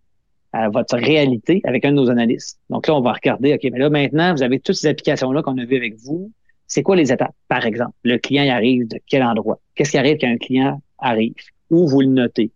euh, 0.57 0.68
votre 0.70 0.96
réalité 0.96 1.61
avec 1.64 1.85
un 1.85 1.90
de 1.90 1.96
nos 1.96 2.11
analystes. 2.11 2.59
Donc 2.70 2.88
là, 2.88 2.94
on 2.96 3.00
va 3.00 3.12
regarder, 3.12 3.54
OK, 3.54 3.70
mais 3.72 3.78
là, 3.78 3.90
maintenant, 3.90 4.35
vous 4.35 4.42
avez 4.42 4.59
toutes 4.59 4.74
ces 4.74 4.88
applications-là 4.88 5.42
qu'on 5.42 5.57
a 5.59 5.64
vues 5.64 5.76
avec 5.76 5.96
vous. 5.98 6.33
C'est 6.66 6.83
quoi 6.83 6.96
les 6.96 7.12
étapes? 7.12 7.35
Par 7.48 7.66
exemple, 7.66 7.92
le 8.03 8.18
client 8.18 8.44
y 8.44 8.50
arrive 8.50 8.88
de 8.88 8.98
quel 9.07 9.22
endroit? 9.22 9.61
Qu'est-ce 9.74 9.92
qui 9.92 9.98
arrive 9.98 10.18
quand 10.20 10.29
un 10.29 10.38
client 10.38 10.83
arrive? 10.98 11.35
Où 11.70 11.88
vous 11.88 12.00
le 12.00 12.09
notez? 12.09 12.50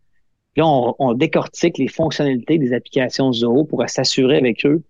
Là, 0.56 0.64
on, 0.66 1.14
décortique 1.14 1.78
les 1.78 1.86
fonctionnalités 1.86 2.58
des 2.58 2.72
applications 2.72 3.32
Zoho 3.32 3.64
pour 3.64 3.88
s'assurer 3.88 4.38
avec 4.38 4.66
eux 4.66 4.82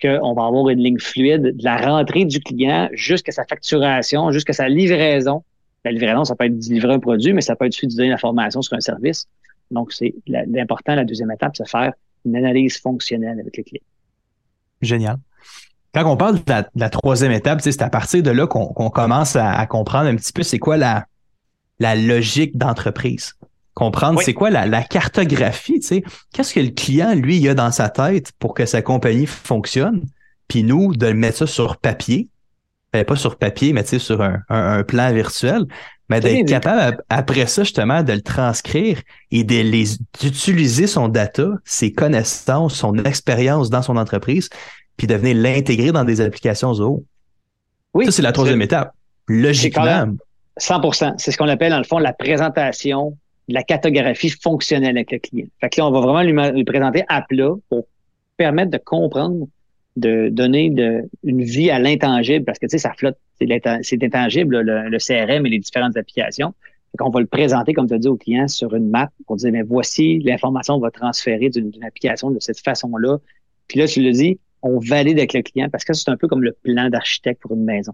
qu'on 0.00 0.34
va 0.34 0.44
avoir 0.44 0.68
une 0.68 0.78
ligne 0.78 1.00
fluide 1.00 1.56
de 1.56 1.64
la 1.64 1.78
rentrée 1.78 2.24
du 2.24 2.38
client 2.38 2.88
jusqu'à 2.92 3.32
sa 3.32 3.44
facturation, 3.44 4.30
jusqu'à 4.30 4.52
sa 4.52 4.68
livraison. 4.68 5.42
La 5.84 5.90
livraison, 5.90 6.24
ça 6.24 6.36
peut 6.36 6.44
être 6.44 6.56
de 6.56 6.72
livrer 6.72 6.94
un 6.94 7.00
produit, 7.00 7.32
mais 7.32 7.40
ça 7.40 7.56
peut 7.56 7.64
être 7.64 7.74
aussi 7.74 7.88
de 7.88 7.96
donner 7.96 8.10
la 8.10 8.18
formation 8.18 8.62
sur 8.62 8.76
un 8.76 8.80
service. 8.80 9.26
Donc, 9.70 9.92
c'est 9.92 10.14
l'important, 10.28 10.94
la 10.94 11.04
deuxième 11.04 11.30
étape, 11.32 11.56
c'est 11.56 11.68
faire 11.68 11.92
une 12.24 12.36
analyse 12.36 12.78
fonctionnelle 12.78 13.40
avec 13.40 13.56
le 13.56 13.62
client. 13.64 13.84
Génial 14.80 15.16
quand 15.96 16.12
on 16.12 16.16
parle 16.16 16.36
de 16.44 16.52
la, 16.74 16.90
troisième 16.90 17.32
étape, 17.32 17.60
c'est 17.62 17.80
à 17.80 17.88
partir 17.88 18.22
de 18.22 18.30
là 18.30 18.46
qu'on 18.46 18.90
commence 18.90 19.34
à, 19.34 19.64
comprendre 19.66 20.08
un 20.08 20.16
petit 20.16 20.32
peu 20.32 20.42
c'est 20.42 20.58
quoi 20.58 20.76
la, 20.76 21.06
la 21.78 21.94
logique 21.94 22.58
d'entreprise. 22.58 23.32
Comprendre 23.72 24.20
c'est 24.22 24.34
quoi 24.34 24.50
la, 24.50 24.82
cartographie. 24.82 25.80
Qu'est-ce 26.32 26.52
que 26.52 26.60
le 26.60 26.70
client, 26.70 27.14
lui, 27.14 27.38
il 27.38 27.48
a 27.48 27.54
dans 27.54 27.72
sa 27.72 27.88
tête 27.88 28.32
pour 28.38 28.52
que 28.52 28.66
sa 28.66 28.82
compagnie 28.82 29.24
fonctionne, 29.24 30.02
puis 30.48 30.64
nous, 30.64 30.94
de 30.94 31.12
mettre 31.12 31.38
ça 31.38 31.46
sur 31.46 31.78
papier, 31.78 32.28
ben, 32.92 33.02
pas 33.04 33.16
sur 33.16 33.38
papier, 33.38 33.72
mais 33.72 33.84
sur 33.98 34.20
un, 34.20 34.82
plan 34.82 35.10
virtuel, 35.14 35.64
mais 36.10 36.20
d'être 36.20 36.46
capable 36.46 37.02
après 37.08 37.46
ça 37.46 37.64
justement 37.64 38.02
de 38.02 38.12
le 38.12 38.20
transcrire 38.20 39.00
et 39.30 39.44
d'utiliser 39.44 40.86
son 40.86 41.08
data, 41.08 41.48
ses 41.64 41.92
connaissances, 41.92 42.74
son 42.74 42.96
expérience 42.98 43.70
dans 43.70 43.82
son 43.82 43.96
entreprise 43.96 44.50
puis 44.96 45.06
de 45.06 45.14
venir 45.14 45.36
l'intégrer 45.36 45.92
dans 45.92 46.04
des 46.04 46.20
applications 46.20 46.74
Zoho. 46.74 47.04
Oui. 47.94 48.06
Ça, 48.06 48.12
c'est 48.12 48.22
la 48.22 48.32
troisième 48.32 48.62
étape. 48.62 48.92
Logiquement. 49.28 50.14
100% 50.58 51.14
C'est 51.18 51.32
ce 51.32 51.36
qu'on 51.36 51.48
appelle, 51.48 51.70
dans 51.70 51.78
le 51.78 51.84
fond, 51.84 51.98
la 51.98 52.12
présentation 52.12 53.16
la 53.48 53.62
cartographie 53.62 54.30
fonctionnelle 54.30 54.96
avec 54.96 55.12
le 55.12 55.18
client. 55.18 55.46
Fait 55.60 55.68
que 55.68 55.80
là, 55.80 55.86
on 55.86 55.90
va 55.90 56.00
vraiment 56.00 56.50
lui, 56.52 56.64
présenter 56.64 57.04
à 57.08 57.22
plat 57.22 57.52
pour 57.68 57.86
permettre 58.36 58.70
de 58.70 58.78
comprendre, 58.78 59.46
de 59.96 60.28
donner 60.28 60.70
de, 60.70 61.08
une 61.24 61.42
vie 61.42 61.70
à 61.70 61.78
l'intangible, 61.78 62.44
parce 62.44 62.58
que, 62.58 62.66
tu 62.66 62.72
sais, 62.72 62.78
ça 62.78 62.92
flotte, 62.96 63.16
c'est 63.38 64.02
intangible, 64.02 64.60
le, 64.60 64.98
CRM 64.98 65.46
et 65.46 65.50
les 65.50 65.58
différentes 65.58 65.96
applications. 65.96 66.54
Fait 66.92 66.98
qu'on 66.98 67.10
va 67.10 67.20
le 67.20 67.26
présenter, 67.26 67.72
comme 67.72 67.86
tu 67.86 67.94
as 67.94 67.98
dit, 67.98 68.08
au 68.08 68.16
client 68.16 68.48
sur 68.48 68.74
une 68.74 68.90
map 68.90 69.10
pour 69.26 69.36
dire, 69.36 69.52
mais 69.52 69.62
voici, 69.62 70.18
l'information 70.20 70.78
va 70.78 70.90
transférer 70.90 71.48
d'une 71.50 71.84
application 71.84 72.30
de 72.30 72.40
cette 72.40 72.60
façon-là. 72.60 73.18
Puis 73.68 73.78
là, 73.78 73.86
tu 73.86 74.02
le 74.02 74.10
dis, 74.10 74.38
on 74.66 74.78
valide 74.78 75.18
avec 75.18 75.32
le 75.32 75.42
client 75.42 75.68
parce 75.70 75.84
que 75.84 75.92
c'est 75.92 76.10
un 76.10 76.16
peu 76.16 76.28
comme 76.28 76.42
le 76.42 76.52
plan 76.52 76.88
d'architecte 76.90 77.40
pour 77.42 77.52
une 77.52 77.64
maison. 77.64 77.92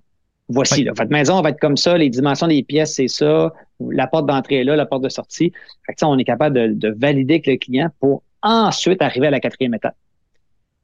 Voici, 0.48 0.84
votre 0.84 1.10
maison 1.10 1.40
va 1.40 1.50
être 1.50 1.60
comme 1.60 1.76
ça, 1.76 1.96
les 1.96 2.10
dimensions 2.10 2.48
des 2.48 2.62
pièces, 2.62 2.94
c'est 2.94 3.08
ça, 3.08 3.52
la 3.80 4.06
porte 4.06 4.26
d'entrée 4.26 4.60
est 4.60 4.64
là, 4.64 4.76
la 4.76 4.86
porte 4.86 5.02
de 5.02 5.08
sortie. 5.08 5.52
Fait 5.86 5.94
que, 5.94 6.04
on 6.04 6.18
est 6.18 6.24
capable 6.24 6.78
de, 6.78 6.94
valider 6.98 7.34
avec 7.34 7.46
le 7.46 7.56
client 7.56 7.88
pour 8.00 8.22
ensuite 8.42 9.00
arriver 9.02 9.28
à 9.28 9.30
la 9.30 9.40
quatrième 9.40 9.74
étape. 9.74 9.96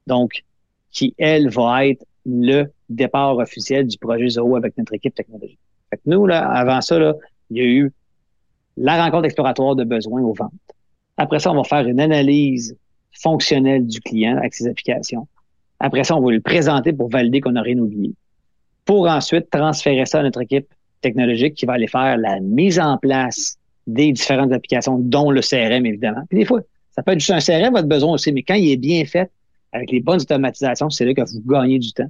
Donc, 0.07 0.43
qui, 0.91 1.13
elle, 1.17 1.49
va 1.49 1.85
être 1.85 2.03
le 2.25 2.65
départ 2.89 3.37
officiel 3.37 3.85
du 3.85 3.97
projet 3.97 4.29
Zero 4.29 4.55
avec 4.55 4.77
notre 4.77 4.93
équipe 4.93 5.13
technologique. 5.13 5.59
Fait 5.89 5.97
que 5.97 6.01
nous, 6.05 6.25
là, 6.25 6.49
avant 6.49 6.81
ça, 6.81 6.97
là, 6.97 7.13
il 7.51 7.57
y 7.57 7.61
a 7.61 7.65
eu 7.65 7.91
la 8.77 9.03
rencontre 9.03 9.25
exploratoire 9.25 9.75
de 9.75 9.83
besoins 9.83 10.21
aux 10.21 10.33
ventes. 10.33 10.51
Après 11.17 11.39
ça, 11.39 11.51
on 11.51 11.55
va 11.55 11.63
faire 11.63 11.85
une 11.85 11.99
analyse 11.99 12.75
fonctionnelle 13.11 13.85
du 13.85 13.99
client 13.99 14.37
avec 14.37 14.53
ses 14.53 14.67
applications. 14.67 15.27
Après 15.79 16.03
ça, 16.03 16.15
on 16.15 16.21
va 16.21 16.31
le 16.31 16.41
présenter 16.41 16.93
pour 16.93 17.09
valider 17.09 17.41
qu'on 17.41 17.51
n'a 17.51 17.61
rien 17.61 17.77
oublié. 17.77 18.13
Pour 18.85 19.07
ensuite 19.07 19.49
transférer 19.49 20.05
ça 20.05 20.19
à 20.19 20.23
notre 20.23 20.41
équipe 20.41 20.67
technologique 21.01 21.53
qui 21.53 21.65
va 21.65 21.73
aller 21.73 21.87
faire 21.87 22.17
la 22.17 22.39
mise 22.39 22.79
en 22.79 22.97
place 22.97 23.57
des 23.87 24.11
différentes 24.11 24.51
applications, 24.51 24.97
dont 24.99 25.31
le 25.31 25.41
CRM, 25.41 25.85
évidemment. 25.85 26.23
Puis 26.29 26.39
des 26.39 26.45
fois, 26.45 26.61
ça 26.91 27.01
peut 27.01 27.13
être 27.13 27.19
juste 27.19 27.31
un 27.31 27.39
CRM, 27.39 27.73
votre 27.73 27.87
besoin 27.87 28.13
aussi, 28.13 28.31
mais 28.31 28.43
quand 28.43 28.55
il 28.55 28.71
est 28.71 28.77
bien 28.77 29.05
fait, 29.05 29.31
avec 29.71 29.91
les 29.91 29.99
bonnes 29.99 30.19
automatisations, 30.19 30.89
c'est 30.89 31.05
là 31.05 31.13
que 31.13 31.21
vous 31.21 31.41
gagnez 31.45 31.79
du 31.79 31.93
temps 31.93 32.09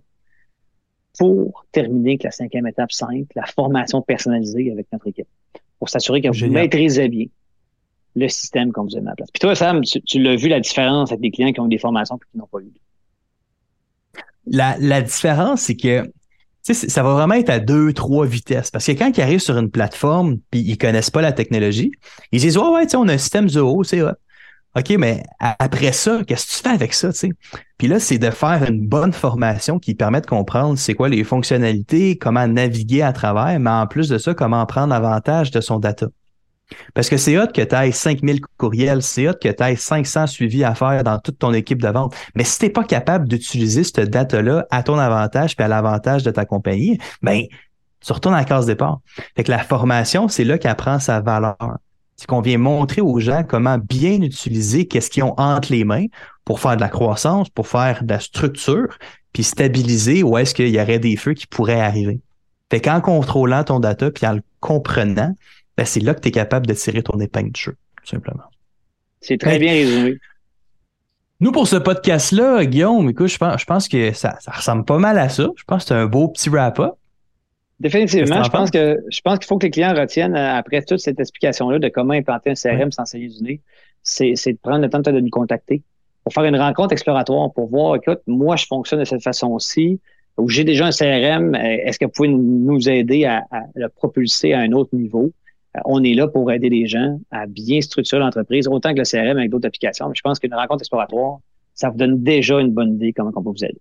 pour 1.18 1.66
terminer 1.72 2.12
avec 2.12 2.24
la 2.24 2.32
cinquième 2.32 2.68
étape 2.68 2.92
simple, 2.92 3.28
la 3.36 3.46
formation 3.46 4.02
personnalisée 4.02 4.72
avec 4.72 4.88
notre 4.92 5.08
équipe, 5.08 5.28
pour 5.78 5.90
s'assurer 5.90 6.22
que 6.22 6.30
vous 6.30 6.52
maîtrisez 6.52 7.10
bien 7.10 7.26
le 8.16 8.28
système 8.28 8.72
qu'on 8.72 8.84
vous 8.84 8.96
a 8.96 9.02
mis 9.02 9.10
en 9.10 9.16
place. 9.16 9.30
Puis 9.32 9.40
toi, 9.40 9.56
Sam, 9.56 9.82
tu, 9.82 10.02
tu 10.02 10.22
l'as 10.22 10.36
vu 10.36 10.48
la 10.48 10.60
différence 10.60 11.12
avec 11.12 11.22
des 11.22 11.32
clients 11.32 11.52
qui 11.52 11.60
ont 11.60 11.68
des 11.68 11.78
formations 11.78 12.16
et 12.16 12.32
qui 12.32 12.38
n'ont 12.38 12.48
pas 12.48 12.60
eu. 12.60 12.72
La, 14.52 15.02
différence, 15.02 15.62
c'est 15.62 15.76
que 15.76 16.12
ça 16.64 17.04
va 17.04 17.14
vraiment 17.14 17.36
être 17.36 17.50
à 17.50 17.60
deux, 17.60 17.94
trois 17.94 18.26
vitesses. 18.26 18.72
Parce 18.72 18.86
que 18.86 18.92
quand 18.92 19.16
ils 19.18 19.22
arrivent 19.22 19.40
sur 19.40 19.58
une 19.58 19.72
plateforme 19.72 20.38
puis 20.52 20.62
ils 20.62 20.78
connaissent 20.78 21.10
pas 21.10 21.22
la 21.22 21.32
technologie, 21.32 21.92
ils 22.32 22.42
disent 22.42 22.58
Ouais, 22.58 22.70
ouais, 22.70 22.96
on 22.96 23.08
a 23.08 23.14
un 23.14 23.18
système 23.18 23.50
Zoho, 23.50 23.84
c'est 23.84 24.02
OK, 24.76 24.90
mais 25.00 25.24
après 25.40 25.92
ça, 25.92 26.22
qu'est-ce 26.28 26.46
que 26.46 26.52
tu 26.52 26.58
fais 26.64 26.76
avec 26.76 26.94
ça? 26.94 27.10
Puis 27.80 27.88
là, 27.88 28.00
c'est 28.00 28.20
de 28.20 28.30
faire 28.30 28.64
une 28.70 28.88
bonne 28.88 29.14
formation 29.14 29.80
qui 29.80 29.96
permet 29.96 30.22
de 30.22 30.28
comprendre 30.28 30.78
c'est 30.78 30.94
quoi 30.94 31.10
les 31.10 31.24
fonctionnalités, 31.24 32.18
comment 32.18 32.48
naviguer 32.48 33.02
à 33.02 33.12
travers, 33.12 33.60
mais 33.60 33.70
en 33.72 33.88
plus 33.88 34.10
de 34.10 34.20
ça, 34.20 34.36
comment 34.36 34.64
prendre 34.68 34.94
avantage 34.94 35.50
de 35.50 35.60
son 35.60 35.80
data. 35.80 36.08
Parce 36.94 37.10
que 37.10 37.18
c'est 37.18 37.38
hot 37.38 37.48
que 37.48 37.62
tu 37.62 37.76
ailles 37.76 37.94
5000 37.94 38.42
courriels, 38.58 39.02
c'est 39.02 39.28
hot 39.28 39.34
que 39.42 39.50
tu 39.50 39.64
ailles 39.64 39.78
500 39.78 40.28
suivis 40.28 40.64
à 40.64 40.76
faire 40.76 41.04
dans 41.04 41.20
toute 41.20 41.40
ton 41.40 41.54
équipe 41.54 41.82
de 41.82 41.88
vente. 41.88 42.16
Mais 42.36 42.44
si 42.44 42.60
tu 42.60 42.66
n'es 42.66 42.72
pas 42.72 42.84
capable 42.84 43.28
d'utiliser 43.28 43.84
cette 43.84 44.10
data-là 44.10 44.66
à 44.70 44.84
ton 44.84 44.98
avantage 44.98 45.56
puis 45.56 45.64
à 45.64 45.68
l'avantage 45.68 46.24
de 46.24 46.32
ta 46.32 46.46
compagnie, 46.46 47.00
ben, 47.22 47.44
tu 48.02 48.14
retournes 48.14 48.36
à 48.36 48.40
la 48.40 48.46
case 48.46 48.66
départ. 48.66 49.00
Fait 49.36 49.44
que 49.44 49.52
la 49.52 49.60
formation, 49.60 50.28
c'est 50.28 50.44
là 50.44 50.58
qu'elle 50.58 50.76
prend 50.76 51.00
sa 51.00 51.20
valeur. 51.20 51.58
C'est 52.16 52.28
qu'on 52.28 52.42
vient 52.42 52.58
montrer 52.58 53.02
aux 53.02 53.20
gens 53.20 53.44
comment 53.48 53.78
bien 53.78 54.22
utiliser 54.22 54.88
qu'est-ce 54.88 55.10
qu'ils 55.10 55.24
ont 55.24 55.40
entre 55.40 55.72
les 55.72 55.86
mains 55.86 56.06
pour 56.44 56.60
faire 56.60 56.76
de 56.76 56.82
la 56.82 56.90
croissance, 56.90 57.50
pour 57.50 57.68
faire 57.68 58.04
de 58.04 58.10
la 58.10 58.20
structure, 58.20 58.98
puis 59.32 59.44
stabiliser 59.44 60.24
où 60.24 60.38
est-ce 60.38 60.54
qu'il 60.54 60.70
y 60.70 60.82
aurait 60.82 61.00
des 61.00 61.16
feux 61.16 61.34
qui 61.34 61.48
pourraient 61.48 61.80
arriver. 61.80 62.20
Fait 62.70 62.82
qu'en 62.82 63.02
contrôlant 63.02 63.64
ton 63.64 63.80
data 63.80 64.12
puis 64.12 64.26
en 64.28 64.34
le 64.34 64.42
comprenant, 64.60 65.34
ben 65.80 65.86
c'est 65.86 66.02
là 66.02 66.14
que 66.14 66.20
tu 66.20 66.28
es 66.28 66.32
capable 66.32 66.68
de 66.68 66.74
tirer 66.74 67.02
ton 67.02 67.18
épingle 67.22 67.52
de 67.52 67.56
jeu, 67.56 67.78
tout 68.02 68.10
simplement. 68.10 68.44
C'est 69.22 69.38
très 69.38 69.58
bien 69.58 69.72
résumé. 69.72 70.18
Nous, 71.40 71.54
pour 71.54 71.70
ce 71.70 71.78
podcast-là, 71.78 72.66
Guillaume, 72.66 73.10
écoute, 73.10 73.28
je 73.28 73.38
pense, 73.38 73.62
je 73.62 73.66
pense 73.66 73.88
que 73.88 74.12
ça, 74.12 74.36
ça, 74.42 74.52
ressemble 74.52 74.84
pas 74.84 74.98
mal 74.98 75.18
à 75.18 75.30
ça. 75.30 75.48
Je 75.56 75.64
pense 75.64 75.84
que 75.84 75.88
c'est 75.88 75.94
un 75.94 76.06
beau 76.06 76.28
petit 76.28 76.50
wrap-up. 76.50 76.96
Définitivement, 77.80 78.44
je 78.44 78.50
pense 78.50 78.72
que 78.72 78.98
je 79.10 79.22
pense 79.22 79.40
qu'il 79.40 79.48
faut 79.48 79.58
que 79.58 79.68
les 79.68 79.72
clients 79.72 79.96
retiennent, 79.96 80.36
euh, 80.36 80.56
après 80.56 80.82
toute 80.82 81.00
cette 81.00 81.18
explication-là 81.18 81.80
de 81.80 81.88
comment 81.88 82.14
implanter 82.14 82.50
un 82.50 82.56
CRM 82.56 82.92
sans 82.92 83.06
saigner 83.06 83.30
du 83.30 83.42
nez, 83.42 83.62
c'est 84.04 84.34
de 84.34 84.58
prendre 84.62 84.82
le 84.82 84.90
temps 84.90 85.00
de 85.00 85.12
nous 85.12 85.30
contacter 85.30 85.82
pour 86.26 86.34
faire 86.34 86.44
une 86.44 86.58
rencontre 86.58 86.92
exploratoire, 86.92 87.54
pour 87.54 87.70
voir, 87.70 87.96
écoute, 87.96 88.20
moi, 88.28 88.58
je 88.58 88.66
fonctionne 88.66 89.00
de 89.00 89.06
cette 89.06 89.24
façon-ci, 89.24 90.02
ou 90.36 90.50
j'ai 90.50 90.66
déjà 90.66 90.88
un 90.88 90.92
CRM, 90.92 91.56
euh, 91.56 91.78
est-ce 91.86 91.98
que 91.98 92.04
vous 92.04 92.12
pouvez 92.12 92.28
nous 92.28 92.90
aider 92.90 93.24
à, 93.24 93.46
à, 93.50 93.62
le 93.76 93.88
propulser 93.88 94.52
à 94.52 94.60
un 94.60 94.74
autre 94.74 94.94
niveau? 94.94 95.32
Euh, 95.78 95.82
on 95.86 96.04
est 96.04 96.14
là 96.14 96.28
pour 96.28 96.52
aider 96.52 96.70
les 96.70 96.88
gens 96.88 97.20
à 97.32 97.46
bien 97.46 97.82
structurer 97.82 98.20
l'entreprise, 98.20 98.68
autant 98.68 98.94
que 98.94 99.00
le 99.00 99.04
CRM 99.04 99.38
avec 99.38 99.50
d'autres 99.50 99.68
applications. 99.68 100.08
Mais 100.10 100.16
je 100.16 100.22
pense 100.22 100.40
qu'une 100.40 100.54
rencontre 100.54 100.82
exploratoire, 100.82 101.40
ça 101.74 101.90
vous 101.90 101.98
donne 101.98 102.22
déjà 102.22 102.60
une 102.60 102.72
bonne 102.72 102.96
idée 102.96 103.14
comment 103.14 103.32
on 103.36 103.44
peut 103.44 103.50
vous 103.50 103.66
aider. 103.66 103.80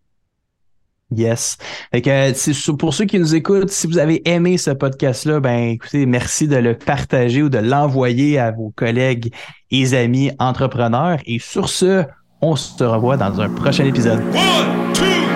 Yes. 1.11 1.57
Fait 1.91 2.03
que, 2.03 2.73
pour 2.77 2.93
ceux 2.93 3.07
qui 3.07 3.19
nous 3.19 3.35
écoutent, 3.35 3.71
si 3.71 3.87
vous 3.87 3.97
avez 3.97 4.29
aimé 4.29 4.59
ce 4.59 4.71
podcast-là, 4.71 5.41
ben 5.41 5.71
écoutez, 5.71 6.05
merci 6.05 6.49
de 6.49 6.57
le 6.57 6.77
partager 6.77 7.43
ou 7.43 7.49
de 7.49 7.59
l'envoyer 7.59 8.39
à 8.39 8.51
vos 8.51 8.71
collègues 8.77 9.33
et 9.71 9.95
amis 9.95 10.31
entrepreneurs. 10.39 11.19
Et 11.25 11.39
sur 11.39 11.71
ce, 11.71 12.05
on 12.43 12.57
se 12.57 12.85
revoit 12.85 13.17
dans 13.17 13.41
un 13.41 13.49
prochain 13.49 13.87
épisode. 13.87 14.21
One, 14.21 14.93
two, 14.93 15.28